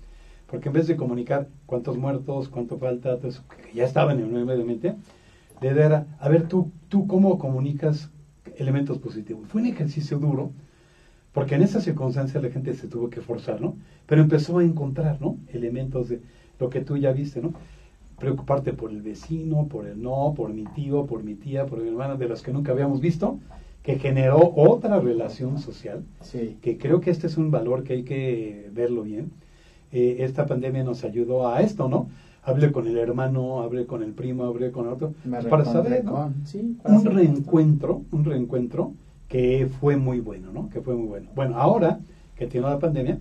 [0.47, 4.65] porque en vez de comunicar cuántos muertos, cuánto falta, que ya estaban en el medio
[4.65, 4.95] mente,
[5.61, 8.11] de dar, a ver, tú, tú cómo comunicas
[8.57, 9.49] elementos positivos.
[9.49, 10.53] Fue un ejercicio duro,
[11.33, 13.77] porque en esa circunstancia la gente se tuvo que forzar, ¿no?
[14.07, 15.39] Pero empezó a encontrar, ¿no?
[15.53, 16.21] Elementos de
[16.59, 17.53] lo que tú ya viste, ¿no?
[18.23, 21.89] preocuparte por el vecino, por el no, por mi tío, por mi tía, por mi
[21.89, 23.41] hermana, de los que nunca habíamos visto,
[23.83, 26.57] que generó otra relación social, sí.
[26.63, 29.33] que creo que este es un valor que hay que verlo bien.
[29.91, 32.11] Eh, esta pandemia nos ayudó a esto, ¿no?
[32.45, 35.15] Hablé con el hermano, hablé con el primo, hablé con el otro,
[35.51, 36.33] para saber, ¿no?
[36.45, 38.95] sí, un reencuentro, un reencuentro
[39.33, 40.69] que fue muy bueno, ¿no?
[40.69, 41.31] Que fue muy bueno.
[41.35, 42.01] Bueno, ahora
[42.37, 43.19] que tiene la pandemia,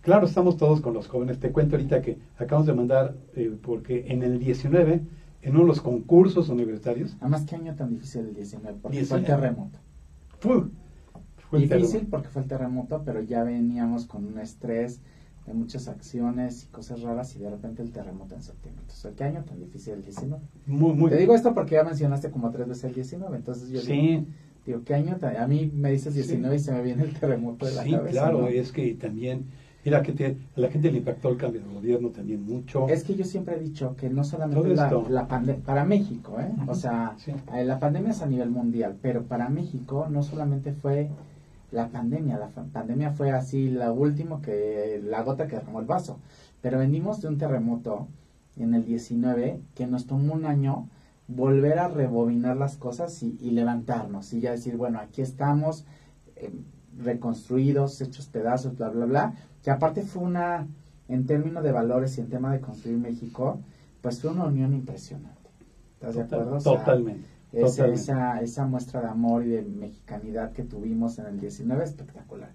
[0.00, 1.40] Claro, estamos todos con los jóvenes.
[1.40, 5.02] Te cuento ahorita que acabamos de mandar, eh, porque en el 19,
[5.42, 7.16] en uno de los concursos universitarios.
[7.20, 8.78] Además, ¿qué año tan difícil el 19?
[8.80, 9.80] Porque fue el terremoto.
[11.50, 15.00] fue difícil porque fue el terremoto, pero ya veníamos con un estrés
[15.46, 18.82] de muchas acciones y cosas raras y de repente el terremoto en septiembre.
[18.82, 20.42] Entonces, ¿qué año tan difícil el 19?
[20.66, 21.10] Muy, muy.
[21.10, 23.92] Te digo esto porque ya mencionaste como tres veces el 19, entonces yo sí.
[23.92, 24.26] digo,
[24.84, 25.16] ¿qué año?
[25.16, 25.36] Tan...
[25.36, 28.06] A mí me dices 19 y se me viene el terremoto de la cabeza.
[28.06, 29.46] Sí, claro, es que también
[29.84, 32.88] Mira, que a la gente le impactó el cambio de gobierno también mucho.
[32.88, 36.50] Es que yo siempre he dicho que no solamente la, la pandemia, para México, ¿eh?
[36.66, 37.16] o sea,
[37.54, 41.08] eh, la pandemia es a nivel mundial, pero para México no solamente fue
[41.70, 46.18] la pandemia, la pandemia fue así la última que, la gota que derramó el vaso,
[46.60, 48.08] pero venimos de un terremoto
[48.56, 50.88] en el 19 que nos tomó un año
[51.28, 55.84] volver a rebobinar las cosas y, levantarnos y ya decir, bueno, aquí estamos
[56.36, 56.50] eh,
[56.96, 60.66] reconstruidos, hechos pedazos, bla, bla, bla, que aparte fue una,
[61.06, 63.60] en términos de valores y en tema de construir México,
[64.00, 65.36] pues fue una unión impresionante.
[65.94, 66.58] ¿Estás de acuerdo?
[66.58, 72.50] totalmente, Esa, esa muestra de amor y de mexicanidad que tuvimos en el 19, espectacular.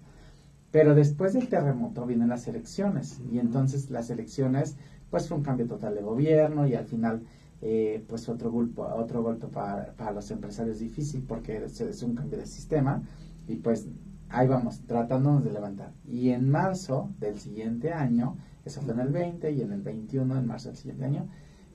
[0.72, 4.76] Pero después del terremoto vienen las elecciones y entonces las elecciones
[5.10, 7.22] pues fue un cambio total de gobierno y al final
[7.62, 12.38] eh, pues otro golpe, otro golpe para, para los empresarios difícil porque es un cambio
[12.38, 13.02] de sistema
[13.46, 13.88] y pues
[14.28, 15.92] ahí vamos, tratándonos de levantar.
[16.06, 20.38] Y en marzo del siguiente año, eso fue en el 20 y en el 21,
[20.38, 21.28] en marzo del siguiente año,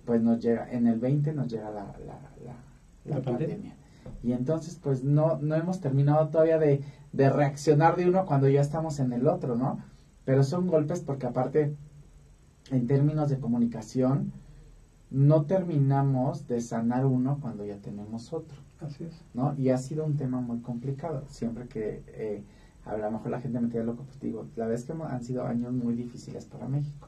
[0.05, 1.95] pues nos llega, en el 20 nos llega la,
[3.05, 3.75] la, pandemia.
[4.23, 8.61] Y entonces, pues no, no hemos terminado todavía de, de reaccionar de uno cuando ya
[8.61, 9.79] estamos en el otro, ¿no?
[10.25, 11.75] Pero son golpes porque aparte,
[12.71, 14.33] en términos de comunicación,
[15.11, 18.57] no terminamos de sanar uno cuando ya tenemos otro.
[18.79, 19.21] Así es.
[19.33, 19.55] ¿no?
[19.57, 21.23] Y ha sido un tema muy complicado.
[21.27, 22.43] Siempre que eh,
[22.85, 25.45] a lo mejor la gente me queda loco, pues digo, la vez que han sido
[25.45, 27.07] años muy difíciles para México.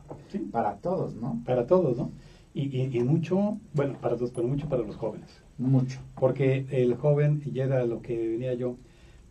[0.51, 1.41] Para todos, ¿no?
[1.45, 2.11] Para todos, ¿no?
[2.53, 5.29] Y, y, mucho, bueno, para todos, pero mucho para los jóvenes.
[5.57, 5.99] Mucho.
[6.15, 8.75] Porque el joven, y era lo que venía yo,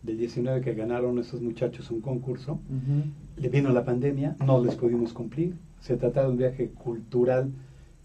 [0.03, 2.61] del 19 que ganaron esos muchachos un concurso,
[3.37, 5.55] le vino la pandemia, no les pudimos cumplir.
[5.81, 7.53] Se trataba de un viaje cultural,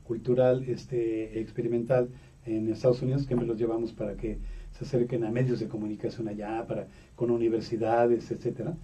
[0.06, 2.10] cultural, este, experimental
[2.46, 4.38] en Estados Unidos, me los llevamos para que
[4.72, 8.76] se acerquen a medios de comunicación allá, para, con universidades, etcétera.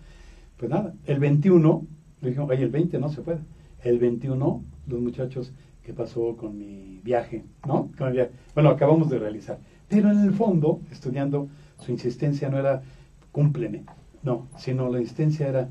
[0.58, 1.86] Pues nada, el 21,
[2.22, 3.40] le dijeron, oye, el 20 no se puede.
[3.84, 5.54] El 21, los muchachos,
[5.84, 7.44] ¿qué pasó con mi viaje?
[7.68, 7.90] ¿No?
[8.54, 9.60] Bueno, acabamos de realizar.
[9.90, 12.84] Pero en el fondo, estudiando, su insistencia no era
[13.32, 13.84] cúmpleme,
[14.24, 15.70] no, sino la insistencia era,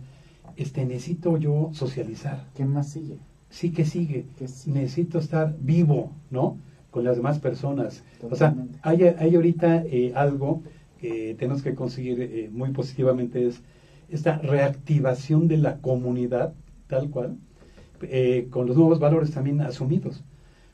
[0.57, 2.47] este, necesito yo socializar.
[2.55, 3.19] ¿Qué más sigue?
[3.51, 4.25] Sí que sigue.
[4.67, 6.59] Necesito estar vivo, ¿no?
[6.91, 8.05] Con las demás personas.
[8.29, 10.63] O sea, hay, hay ahorita eh, algo
[11.01, 13.63] que tenemos que conseguir eh, muy positivamente es
[14.09, 16.53] esta reactivación de la comunidad,
[16.89, 17.37] tal cual,
[18.03, 20.23] eh, con los nuevos valores también asumidos.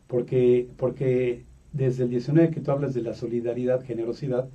[0.07, 4.49] Porque, porque desde el 19 que tú hablas de la solidaridad, generosidad,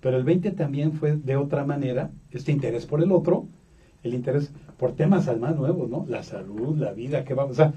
[0.00, 3.46] pero el 20 también fue de otra manera, este interés por el otro,
[4.02, 6.06] el interés por temas más nuevos, ¿no?
[6.08, 7.74] La salud, la vida, qué vamos, o sea,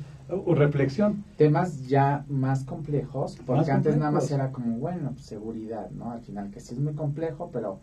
[0.56, 1.26] reflexión.
[1.38, 6.12] Temas ya más complejos, porque antes nada más era como, bueno, pues, seguridad, ¿no?
[6.12, 7.80] Al final, que sí es muy complejo, pero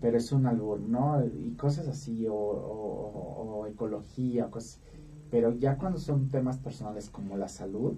[0.00, 1.24] pero es un albur, ¿no?
[1.24, 4.80] Y cosas así, o, o, ecología, cosas.
[5.30, 7.94] Pero ya cuando son temas personales como la salud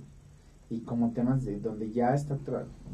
[0.71, 2.39] y como temas de donde ya está,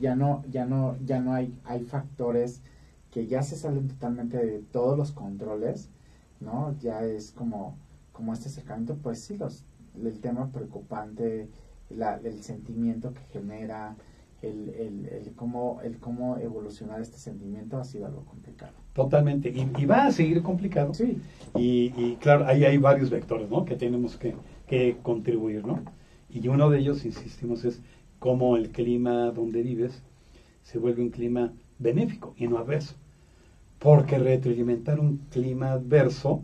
[0.01, 2.63] ya no, ya no, ya no hay, hay factores
[3.11, 5.91] que ya se salen totalmente de todos los controles,
[6.41, 6.77] ¿no?
[6.81, 7.77] Ya es como,
[8.13, 9.65] como este acercamiento, pues sí, los,
[10.03, 11.49] el tema preocupante,
[11.91, 13.97] la, el sentimiento que genera,
[14.43, 18.73] el, el, el, cómo, el cómo evolucionar este sentimiento ha sido algo complicado.
[18.95, 20.95] Totalmente, y, va a seguir complicado.
[20.95, 21.21] Sí.
[21.55, 23.65] Y, y, claro, ahí hay varios vectores, ¿no?
[23.65, 24.35] Que tenemos que,
[24.67, 25.81] que contribuir, ¿no?
[26.29, 27.81] Y uno de ellos, insistimos, es
[28.19, 30.03] cómo el clima donde vives
[30.63, 32.95] se vuelve un clima benéfico y no adverso.
[33.81, 36.43] Porque retroalimentar un clima adverso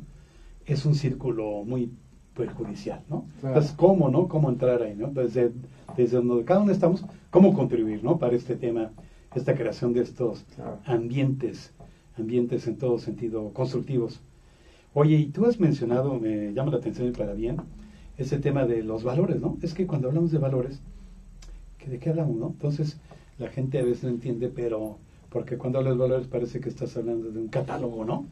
[0.65, 1.93] es un círculo muy
[2.35, 3.27] perjudicial, ¿no?
[3.43, 4.27] Entonces, ¿cómo, no?
[4.27, 5.09] ¿Cómo entrar ahí, no?
[5.09, 5.53] Desde,
[5.97, 8.19] desde donde cada uno estamos, ¿cómo contribuir, no?
[8.19, 8.91] Para este tema,
[9.35, 10.45] esta creación de estos
[10.85, 11.73] ambientes,
[12.19, 14.21] ambientes en todo sentido constructivos.
[14.95, 17.59] Oye, y tú has mencionado, me llama la atención y para bien,
[18.17, 19.59] ese tema de los valores, ¿no?
[19.63, 20.81] Es que cuando hablamos de valores,
[21.87, 22.49] ¿de qué hablamos, no?
[22.49, 22.99] Entonces,
[23.39, 24.99] la gente a veces no entiende, pero
[25.37, 28.25] porque cuando hablas de valores parece que estás hablando de un catálogo, ¿no?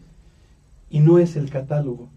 [0.88, 2.08] Y no es el catálogo,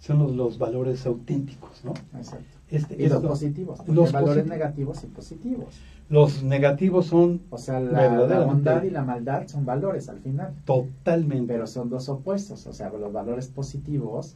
[0.00, 1.94] son los, los valores auténticos, ¿no?
[2.18, 2.58] Exacto.
[2.68, 5.76] Este, y los positivos, los valores negativos y positivos.
[6.08, 7.42] Los negativos son...
[7.50, 10.56] O sea, la, bondad y la maldad son valores al final.
[10.64, 11.46] Totalmente.
[11.46, 14.34] Pero son dos opuestos, o sea, los valores positivos,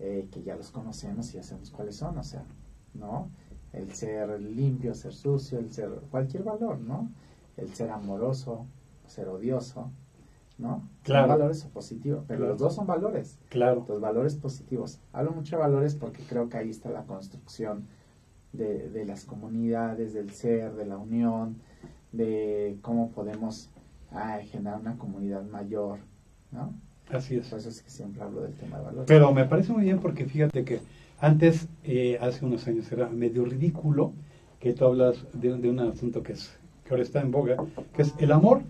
[0.00, 2.44] eh, que ya los conocemos y ya sabemos cuáles son, o sea,
[2.92, 3.30] ¿no?
[3.72, 7.08] El ser limpio, ser sucio, el ser cualquier valor, ¿no?
[7.56, 8.66] El ser amoroso,
[9.14, 9.90] ser odioso,
[10.58, 10.88] ¿no?
[11.02, 11.28] Claro.
[11.28, 13.38] Son valores positivos, pero los dos son valores.
[13.48, 13.84] Claro.
[13.88, 15.00] Los valores positivos.
[15.12, 17.86] Hablo mucho de valores porque creo que ahí está la construcción
[18.52, 21.56] de, de las comunidades, del ser, de la unión,
[22.12, 23.70] de cómo podemos
[24.12, 25.98] ah, generar una comunidad mayor,
[26.50, 26.72] ¿no?
[27.10, 27.48] Así es.
[27.48, 29.06] Por eso es que siempre hablo del tema de valores.
[29.06, 30.80] Pero me parece muy bien porque fíjate que
[31.20, 34.12] antes, eh, hace unos años, era medio ridículo
[34.58, 37.56] que tú hablas de, de un asunto que, es, que ahora está en boga,
[37.92, 38.62] que es el amor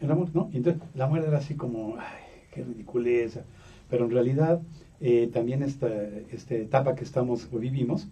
[0.00, 0.50] el amor, ¿no?
[0.52, 3.42] entonces la muerte era así como, ay, qué ridiculeza.
[3.88, 4.60] Pero en realidad
[5.00, 5.88] eh, también esta,
[6.30, 8.08] esta etapa que estamos o vivimos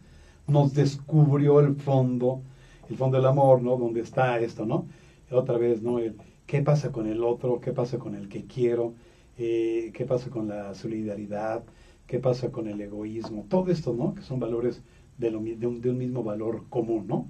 [0.47, 2.41] nos descubrió el fondo,
[2.89, 3.77] el fondo del amor, ¿no?
[3.77, 4.87] Donde está esto, ¿no?
[5.31, 5.99] Otra vez, ¿no?
[5.99, 7.61] El, ¿Qué pasa con el otro?
[7.61, 8.95] ¿Qué pasa con el que quiero?
[9.37, 11.63] Eh, ¿Qué pasa con la solidaridad?
[12.07, 13.45] ¿Qué pasa con el egoísmo?
[13.49, 14.15] Todo esto, ¿no?
[14.15, 14.83] Que son valores
[15.19, 17.29] de, lo, de, un, de un mismo valor común, ¿no?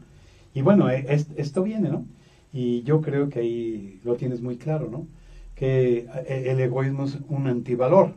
[0.55, 1.05] Y bueno, eh,
[1.37, 2.07] esto viene, ¿no?
[2.53, 5.07] Y yo creo que ahí lo tienes muy claro, ¿no?
[5.55, 8.15] Que eh, el egoísmo es un antivalor,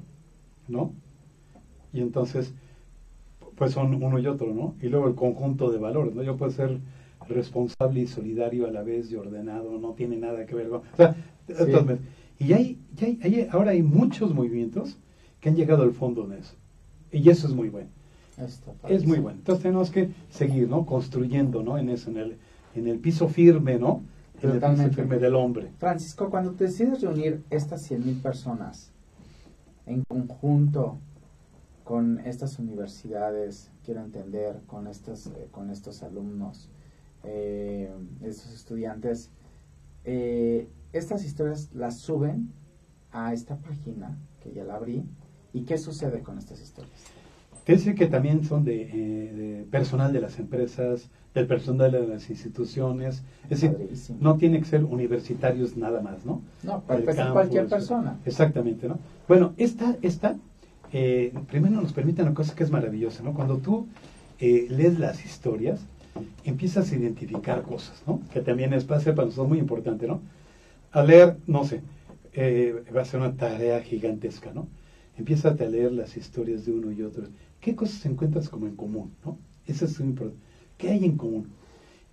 [0.68, 0.94] ¿no?
[1.94, 2.54] Y entonces,
[3.56, 4.76] pues son uno y otro, ¿no?
[4.82, 6.24] Y luego el conjunto de valores, ¿no?
[6.24, 6.80] Yo puedo ser
[7.28, 10.82] responsable y solidario a la vez y ordenado, no tiene nada que ver con...
[10.82, 11.16] O sea,
[12.40, 14.98] y hay, hay, hay, ahora hay muchos movimientos
[15.40, 16.56] que han llegado al fondo de eso.
[17.12, 17.90] Y eso es muy bueno.
[18.88, 19.40] Es muy bueno.
[19.40, 20.86] Entonces tenemos que seguir, ¿no?
[20.86, 21.78] Construyendo, ¿no?
[21.78, 22.38] En eso, en el,
[22.76, 24.02] en el piso firme, ¿no?
[24.42, 25.04] Totalmente.
[25.06, 25.72] del hombre.
[25.78, 28.92] Francisco, cuando te decides reunir estas 100.000 personas
[29.86, 30.98] en conjunto
[31.84, 36.70] con estas universidades, quiero entender, con estos, eh, con estos alumnos,
[37.24, 39.30] eh, estos estudiantes,
[40.06, 42.52] eh, estas historias las suben
[43.12, 45.04] a esta página que ya la abrí.
[45.54, 46.98] ¿Y qué sucede con estas historias?
[47.66, 53.24] Te que también son de, de personal de las empresas, del personal de las instituciones.
[53.50, 56.42] Es decir, no tiene que ser universitarios nada más, ¿no?
[56.64, 58.18] No, puede ser cualquier persona.
[58.26, 59.00] Exactamente, ¿no?
[59.28, 60.36] Bueno, esta, esta
[60.94, 63.34] eh, primero nos permite una cosa que es maravillosa, ¿no?
[63.34, 63.88] Cuando tú
[64.40, 65.80] eh, lees las historias,
[66.44, 68.22] empiezas a identificar cosas, ¿no?
[68.34, 70.22] Que también es, va a ser para nosotros muy importante, ¿no?
[70.92, 71.82] A leer, no sé,
[72.34, 74.68] eh, va a ser una tarea gigantesca, ¿no?
[75.18, 77.24] Empiezas a leer las historias de uno y otro.
[77.62, 79.38] ¿Qué cosas encuentras como en común, ¿no?
[79.68, 80.51] Eso es muy importante.
[80.82, 81.46] ¿Qué hay en común?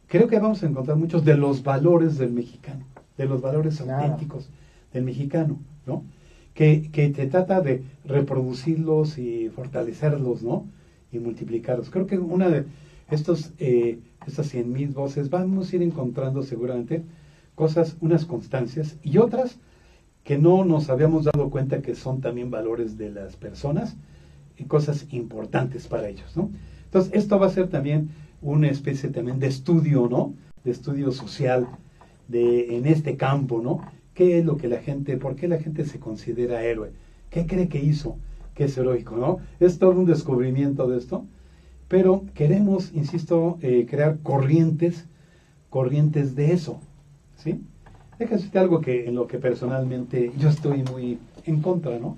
[0.09, 2.85] Creo que vamos a encontrar muchos de los valores del mexicano,
[3.17, 4.51] de los valores auténticos
[4.93, 6.05] del mexicano, ¿no?
[6.53, 10.67] Que, que te trata de reproducirlos y fortalecerlos, ¿no?
[11.11, 11.89] Y multiplicarlos.
[11.89, 12.67] Creo que una de
[13.11, 17.05] estos, eh, estas cien mil voces vamos a ir encontrando seguramente
[17.55, 19.59] cosas, unas constancias y otras
[20.25, 23.97] que no nos habíamos dado cuenta que son también valores de las personas
[24.59, 26.51] y cosas importantes para ellos, ¿no?
[26.85, 28.11] Entonces, esto va a ser también
[28.43, 30.35] una especie también de estudio, ¿no?
[30.65, 31.69] De estudio social
[32.29, 33.81] de, en este campo, ¿no?
[34.15, 36.93] ¿Qué es lo que la gente, por qué la gente se considera héroe?
[37.31, 38.17] ¿Qué cree que hizo?
[38.55, 39.39] Que es heroico, ¿no?
[39.61, 41.25] Es todo un descubrimiento de esto,
[41.89, 45.07] pero queremos, insisto, eh, crear corrientes,
[45.71, 46.81] corrientes de eso,
[47.37, 47.63] ¿sí?
[48.19, 52.17] Déjame algo que en lo que personalmente yo estoy muy en contra, ¿no?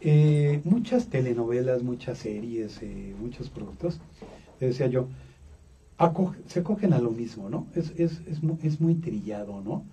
[0.00, 4.00] Eh, muchas telenovelas, muchas series, eh, muchos productos,
[4.60, 5.08] decía yo,
[6.46, 7.66] se cogen a lo mismo, ¿no?
[7.74, 9.84] Es, es, es, es, muy trillado, ¿no?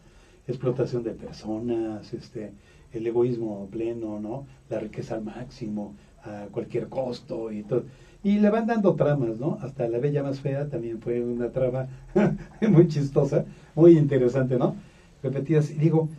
[0.47, 2.53] Explotación de personas, este,
[2.91, 4.45] el egoísmo pleno, ¿no?
[4.69, 7.85] La riqueza al máximo, a cualquier costo y todo.
[8.23, 9.57] Y le van dando tramas, ¿no?
[9.61, 11.87] Hasta La Bella Más Fea también fue una trama
[12.69, 14.75] muy chistosa, muy interesante, ¿no?
[15.23, 15.71] Repetidas.
[15.71, 16.09] Y digo,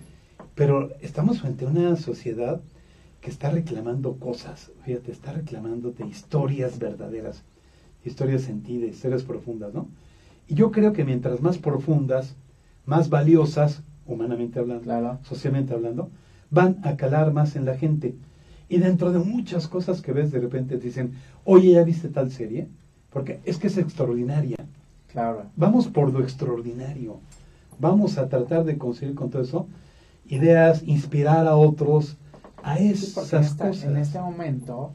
[0.57, 2.61] pero estamos frente a una sociedad
[3.20, 7.44] que está reclamando cosas, fíjate, está reclamándote historias verdaderas,
[8.07, 9.88] historias sentidas, historias profundas, ¿no?
[10.49, 12.37] Y yo creo que mientras más profundas,
[12.85, 16.11] más valiosas, humanamente hablando, socialmente hablando,
[16.51, 18.14] van a calar más en la gente.
[18.69, 21.14] Y dentro de muchas cosas que ves, de repente te dicen,
[21.45, 22.69] oye, ¿ya viste tal serie?
[23.11, 24.57] Porque es que es extraordinaria.
[25.09, 25.47] Claro.
[25.57, 27.19] Vamos por lo extraordinario.
[27.79, 29.66] Vamos a tratar de conseguir con todo eso
[30.29, 32.16] ideas, inspirar a otros,
[32.62, 33.33] a esas
[33.85, 34.92] en, este momento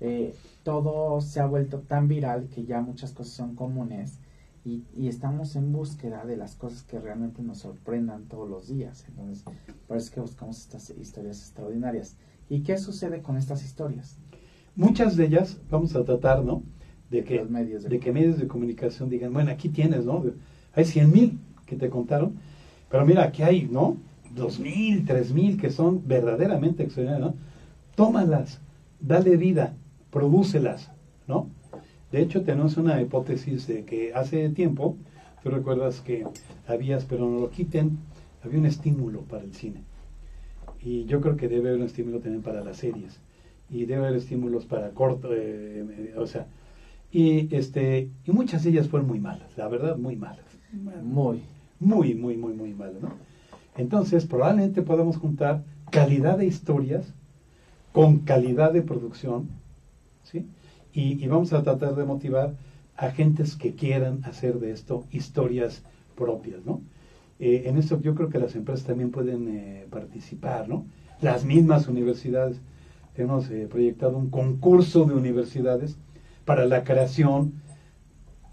[0.00, 4.18] eh, todo se ha vuelto tan viral que ya muchas cosas son comunes
[4.64, 9.04] y, y, estamos en búsqueda de las cosas que realmente nos sorprendan todos los días.
[9.08, 9.44] Entonces,
[9.88, 12.16] por eso es que buscamos estas historias extraordinarias.
[12.48, 14.18] ¿Y qué sucede con estas historias?
[14.76, 16.62] Muchas de ellas vamos a tratar, ¿no?
[17.10, 20.22] De que, medios de, que medios de comunicación digan, bueno, aquí tienes, ¿no?
[20.74, 22.36] Hay cien mil que te contaron,
[22.88, 23.96] pero mira, aquí hay, ¿no?
[24.34, 27.36] dos mil, tres mil, que son verdaderamente extraordinarias, ¿no?
[27.94, 28.60] Tómalas,
[29.00, 29.74] dale vida,
[30.12, 30.92] prodúcelas,
[31.26, 31.50] ¿no?
[32.12, 34.96] De hecho, tenemos una hipótesis de que hace tiempo,
[35.42, 36.24] tú recuerdas que
[36.68, 37.98] habías, pero no lo quiten,
[38.44, 39.82] había un estímulo para el cine.
[40.80, 43.18] Y yo creo que debe haber un estímulo también para las series.
[43.70, 46.46] Y debe haber estímulos para corto, eh, o sea,
[47.10, 50.44] y este y muchas de ellas fueron muy malas, la verdad, muy malas.
[51.02, 51.40] Muy.
[51.78, 53.10] Muy, muy, muy, muy malas, ¿no?
[53.76, 57.14] Entonces, probablemente podamos juntar calidad de historias
[57.92, 59.48] con calidad de producción,
[60.24, 60.46] ¿sí?
[60.92, 62.54] Y, vamos a tratar de motivar
[62.96, 65.82] a gentes que quieran hacer de esto historias
[66.16, 66.82] propias, ¿no?
[67.38, 70.84] Eh, en esto yo creo que las empresas también pueden eh, participar, ¿no?
[71.20, 72.60] Las mismas universidades.
[73.16, 75.96] Hemos eh, proyectado un concurso de universidades
[76.44, 77.54] para la creación,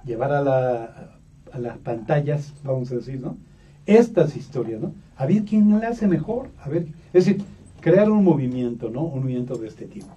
[0.05, 1.19] llevar a, la,
[1.51, 3.37] a las pantallas, vamos a decir, ¿no?
[3.85, 4.93] Estas historias, ¿no?
[5.19, 7.43] a ver quién la hace mejor, a ver, es decir,
[7.81, 9.03] crear un movimiento, ¿no?
[9.03, 10.07] Un movimiento de este tipo.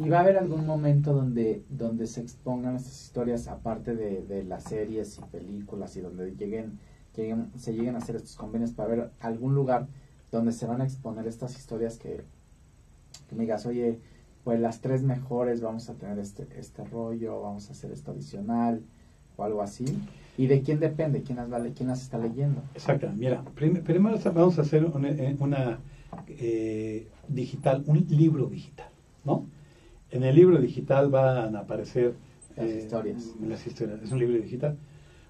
[0.00, 4.44] ¿Y va a haber algún momento donde, donde se expongan estas historias, aparte de, de
[4.44, 6.78] las series y películas, y donde lleguen,
[7.14, 9.86] lleguen, se lleguen a hacer estos convenios, para ver algún lugar
[10.32, 12.22] donde se van a exponer estas historias que,
[13.28, 13.98] que me digas, oye,
[14.44, 18.82] pues las tres mejores, vamos a tener este, este rollo, vamos a hacer esto adicional,
[19.36, 19.84] o algo así?
[20.38, 21.22] ¿Y de quién depende?
[21.22, 22.62] ¿Quién las, quién las está leyendo?
[22.74, 23.10] Exacto.
[23.14, 25.78] Mira, primero vamos a hacer eh, una,
[26.28, 28.88] eh, digital, un libro digital,
[29.24, 29.44] ¿no?
[30.10, 32.14] En el libro digital van a aparecer
[32.56, 33.34] las eh, historias.
[33.40, 34.02] Las historias.
[34.02, 34.76] Es un libro digital.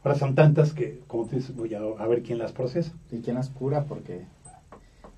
[0.02, 2.92] Ahora son tantas que, como tú dices, voy a, ver quién las procesa.
[3.10, 3.84] ¿Y quién las cura?
[3.84, 4.24] Porque,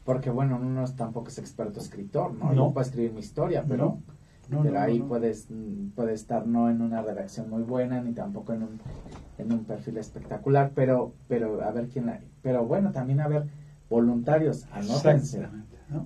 [0.05, 2.53] porque bueno, uno tampoco es experto escritor, ¿no?
[2.53, 2.73] No.
[2.73, 3.99] puede escribir mi historia, pero...
[4.51, 5.49] pero ahí puedes
[5.95, 8.81] puede estar no en una redacción muy buena ni tampoco en un
[9.39, 13.47] en un perfil espectacular, pero, pero a ver quién la, pero bueno, también a ver
[13.91, 15.47] voluntarios, anótense,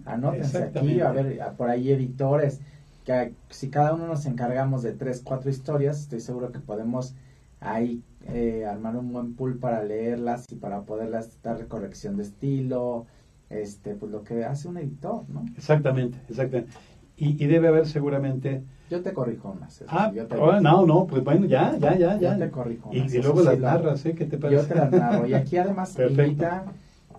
[0.05, 2.61] anótense aquí, a ver, por ahí editores,
[3.07, 7.15] que si cada uno nos encargamos de tres, cuatro historias, estoy seguro que podemos
[7.61, 13.07] ahí eh, armar un buen pool para leerlas y para poderlas dar corrección de estilo,
[13.49, 15.45] este, pues lo que hace un editor, ¿no?
[15.57, 16.73] Exactamente, exactamente.
[17.17, 19.85] Y, y debe haber seguramente Yo te corrijo unas.
[19.89, 22.19] Ah, yo te oh, no, no, pues bueno, ya, ya, ya.
[22.19, 22.33] ya.
[22.33, 24.15] Yo te corrijo Y, unas, y eso luego sí las narras, ¿eh?
[24.15, 24.63] ¿Qué te parece?
[24.63, 25.27] Yo te las narro.
[25.27, 26.65] Y aquí además invita,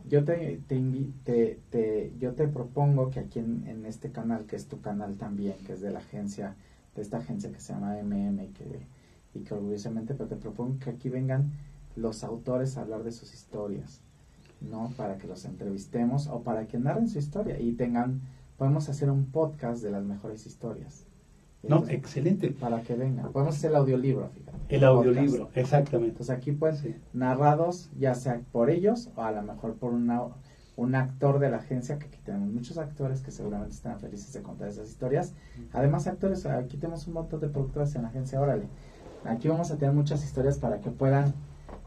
[0.10, 0.82] yo te, te,
[1.24, 5.18] te, te- yo te propongo que aquí en, en este canal, que es tu canal
[5.18, 6.56] también, que es de la agencia,
[6.96, 8.66] de esta agencia que se llama MM y que,
[9.36, 11.52] y que orgullosamente, pero te propongo que aquí vengan
[11.96, 14.02] los autores a hablar de sus historias,
[14.62, 14.92] ¿no?
[14.98, 18.22] Para que los entrevistemos o para que narren su historia y tengan,
[18.58, 21.06] podemos hacer un podcast de las mejores historias.
[21.68, 22.52] No, Entonces, excelente.
[22.60, 23.32] para que vengan.
[23.32, 24.47] Podemos hacer el audiolibro, fíjate.
[24.70, 24.84] El podcast.
[25.08, 26.12] audiolibro, exactamente.
[26.12, 26.96] Entonces aquí pues Sí.
[27.14, 30.22] narrados ya sea por ellos o a lo mejor por una,
[30.76, 34.42] un actor de la agencia, que aquí tenemos muchos actores que seguramente están felices de
[34.42, 35.34] contar esas historias.
[35.74, 38.68] Además actores, aquí tenemos un montón de productores en la agencia, órale.
[39.26, 41.34] Aquí vamos a tener muchas historias para que puedan,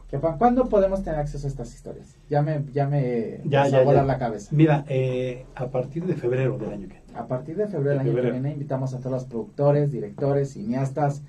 [0.09, 2.17] que ¿cuándo podemos tener acceso a estas historias?
[2.29, 4.49] Ya me, ya me Ya, la cabeza.
[4.51, 7.01] Mira, eh, a partir de febrero del año que viene.
[7.15, 10.51] A partir de febrero del De año que viene invitamos a todos los productores, directores,
[10.51, 11.23] cineastas,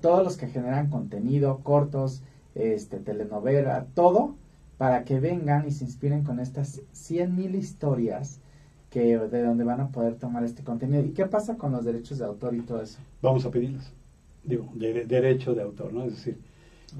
[0.00, 2.22] todos los que generan contenido, cortos,
[2.54, 4.34] este, telenovela, todo,
[4.78, 8.40] para que vengan y se inspiren con estas 100.000 historias
[8.90, 11.04] que de donde van a poder tomar este contenido.
[11.04, 12.98] ¿Y qué pasa con los derechos de autor y todo eso?
[13.22, 13.92] Vamos a pedirlos.
[14.44, 16.04] Digo, de, de- derecho de autor, ¿no?
[16.04, 16.38] Es decir,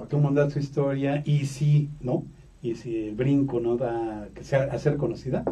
[0.09, 2.25] tú mandas tu historia y si, ¿no?
[2.63, 5.45] Y si el brinco no da que sea hacer conocida,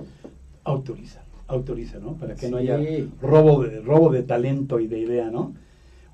[0.64, 2.14] autoriza, autoriza, ¿no?
[2.16, 2.76] Para que no haya
[3.22, 5.54] robo de robo de talento y de idea, ¿no?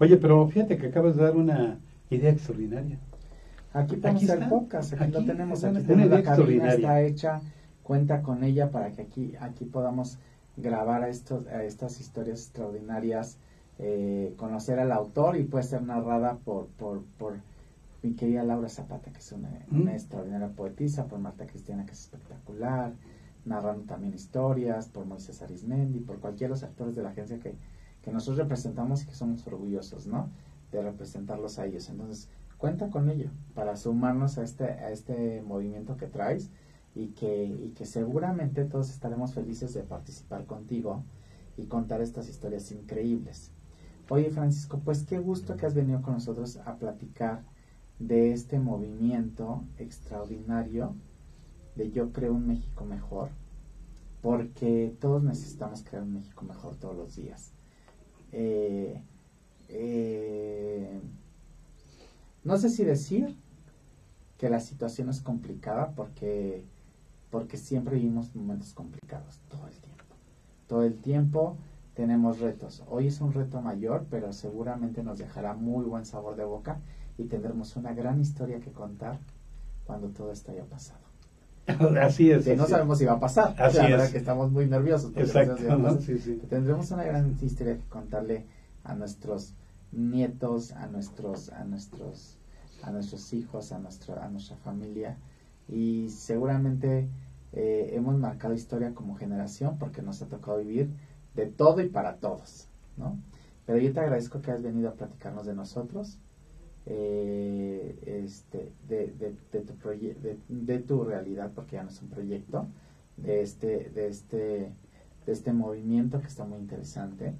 [0.00, 1.78] Oye, pero fíjate que acabas de dar una
[2.08, 2.98] idea extraordinaria.
[3.72, 7.40] Aquí podemos hacer podcast, aquí, lo tenemos, aquí tenemos la idea cabina, está hecha,
[7.84, 10.18] cuenta con ella para que aquí, aquí podamos
[10.56, 13.38] grabar a, estos, a estas historias extraordinarias,
[13.78, 17.34] eh, conocer al autor y puede ser narrada por, por, por
[18.02, 19.82] mi querida Laura Zapata, que es una, Mm.
[19.82, 22.92] una extraordinaria poetisa, por Marta Cristiana, que es espectacular,
[23.44, 27.54] narrando también historias, por Moisés Arismendi, por cualquiera de los actores de la agencia que,
[28.02, 30.30] que nosotros representamos y que somos orgullosos, ¿no?
[30.72, 31.88] De representarlos a ellos.
[31.88, 32.28] Entonces,
[32.58, 36.50] cuenta con ello para sumarnos a este, a este movimiento que traes
[36.94, 41.04] y que, y que seguramente todos estaremos felices de participar contigo
[41.56, 43.52] y contar estas historias increíbles.
[44.08, 47.44] Oye Francisco, pues qué gusto que has venido con nosotros a platicar
[48.00, 50.94] de este movimiento extraordinario
[51.76, 53.30] de Yo creo un México mejor,
[54.20, 57.52] porque todos necesitamos crear un México mejor todos los días.
[58.32, 59.02] Eh,
[59.68, 61.00] eh,
[62.44, 63.36] no sé si decir
[64.38, 66.64] que la situación es complicada porque,
[67.30, 70.04] porque siempre vivimos momentos complicados todo el tiempo.
[70.66, 71.56] Todo el tiempo
[71.94, 72.82] tenemos retos.
[72.88, 76.80] Hoy es un reto mayor, pero seguramente nos dejará muy buen sabor de boca
[77.18, 79.18] y tendremos una gran historia que contar
[79.84, 81.09] cuando todo esto haya pasado.
[82.00, 82.44] así es.
[82.44, 83.54] Que no sabemos si va a pasar.
[83.58, 83.90] Así la es.
[83.90, 85.12] verdad que estamos muy nerviosos.
[86.04, 86.40] Sí, sí.
[86.48, 88.46] Tendremos una gran historia que contarle
[88.84, 89.54] a nuestros
[89.92, 92.38] nietos, a nuestros, a nuestros,
[92.82, 95.16] a nuestros hijos, a nuestra, a nuestra familia
[95.68, 97.08] y seguramente
[97.52, 100.90] eh, hemos marcado historia como generación porque nos ha tocado vivir
[101.34, 103.18] de todo y para todos, ¿no?
[103.66, 106.18] Pero yo te agradezco que has venido a platicarnos de nosotros,
[106.92, 109.06] eh, este, de,
[109.52, 109.88] tu
[110.48, 112.66] de, tu realidad, porque ya no es un proyecto,
[113.16, 114.72] de este, de este,
[115.24, 117.34] de este movimiento que está muy interesante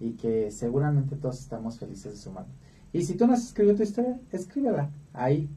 [0.00, 2.46] y que seguramente todos estamos felices de sumar.
[2.92, 5.48] Y si tú no has escrito tu historia, escríbela ahí.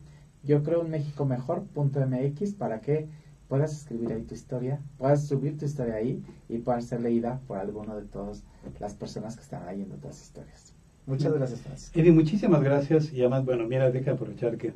[0.43, 3.09] Yo creo un México mejor.mx para que
[3.47, 7.57] puedas escribir ahí tu historia, puedas subir tu historia ahí y pueda ser leída por
[7.57, 8.43] alguno de todas
[8.79, 10.78] las personas que están leyendo otras historias.
[11.09, 11.99] Muchas gracias, Francisco.
[11.99, 13.11] Eddie, muchísimas gracias.
[13.13, 14.73] Y además, bueno, mira, deja aprovechar que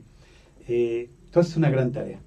[0.67, 2.19] eh, tú haces una gran tarea.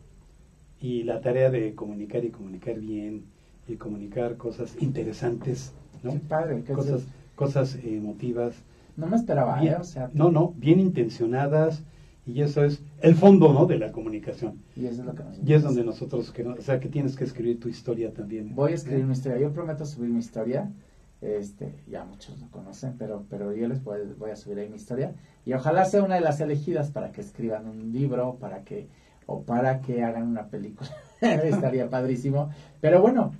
[0.81, 3.25] Y la tarea de comunicar y comunicar bien
[3.67, 6.13] y comunicar cosas interesantes, ¿no?
[6.13, 6.63] Qué padre.
[6.65, 8.55] qué- Cosas, cosas emotivas.
[8.97, 9.77] no me esperaba, Bien- ¿eh?
[9.81, 11.83] O sea, no, no, bien intencionadas.
[12.29, 13.67] Y eso es el fondo, ¿no?
[13.67, 14.59] De la comunicación.
[14.75, 16.89] y eso es lo que nos Y es donde nosotros, que no- o sea, que
[16.89, 18.53] tienes que escribir tu historia también.
[18.55, 19.39] Voy a escribir mi historia.
[19.39, 20.73] Yo prometo subir mi historia.
[21.21, 24.77] Este, ya muchos lo conocen, pero, pero yo les voy, voy a subir ahí mi
[24.77, 25.14] historia.
[25.45, 28.89] Y ojalá sea una de las elegidas para que escriban un libro, para que,
[29.27, 30.91] o para que hagan una película.
[31.21, 32.51] Estaría padrísimo.
[32.81, 33.33] Pero bueno,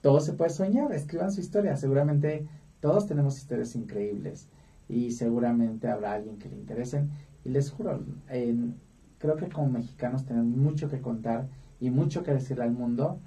[0.00, 0.92] todo se puede soñar.
[0.92, 1.76] Escriban su historia.
[1.76, 2.46] Seguramente
[2.80, 4.48] todos tenemos historias increíbles.
[4.88, 7.10] Y seguramente habrá alguien que le interesen.
[7.44, 8.76] Y les juro, en-
[9.18, 11.48] creo que como mexicanos tenemos mucho que contar
[11.80, 13.20] y mucho que decirle al mundo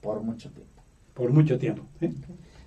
[0.00, 0.82] por mucho tiempo.
[1.14, 1.84] Por mucho tiempo.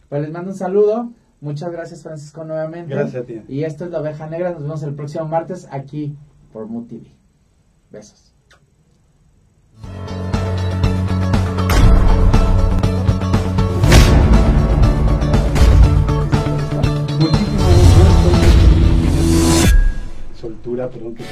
[0.09, 1.11] Pues les mando un saludo.
[1.39, 2.93] Muchas gracias, Francisco, nuevamente.
[2.93, 3.41] Gracias a ti.
[3.47, 4.51] Y esto es La Oveja Negra.
[4.51, 6.15] Nos vemos el próximo martes aquí
[6.51, 7.11] por Mood TV.
[7.91, 8.33] Besos.
[20.67, 21.23] Lectura, perdón que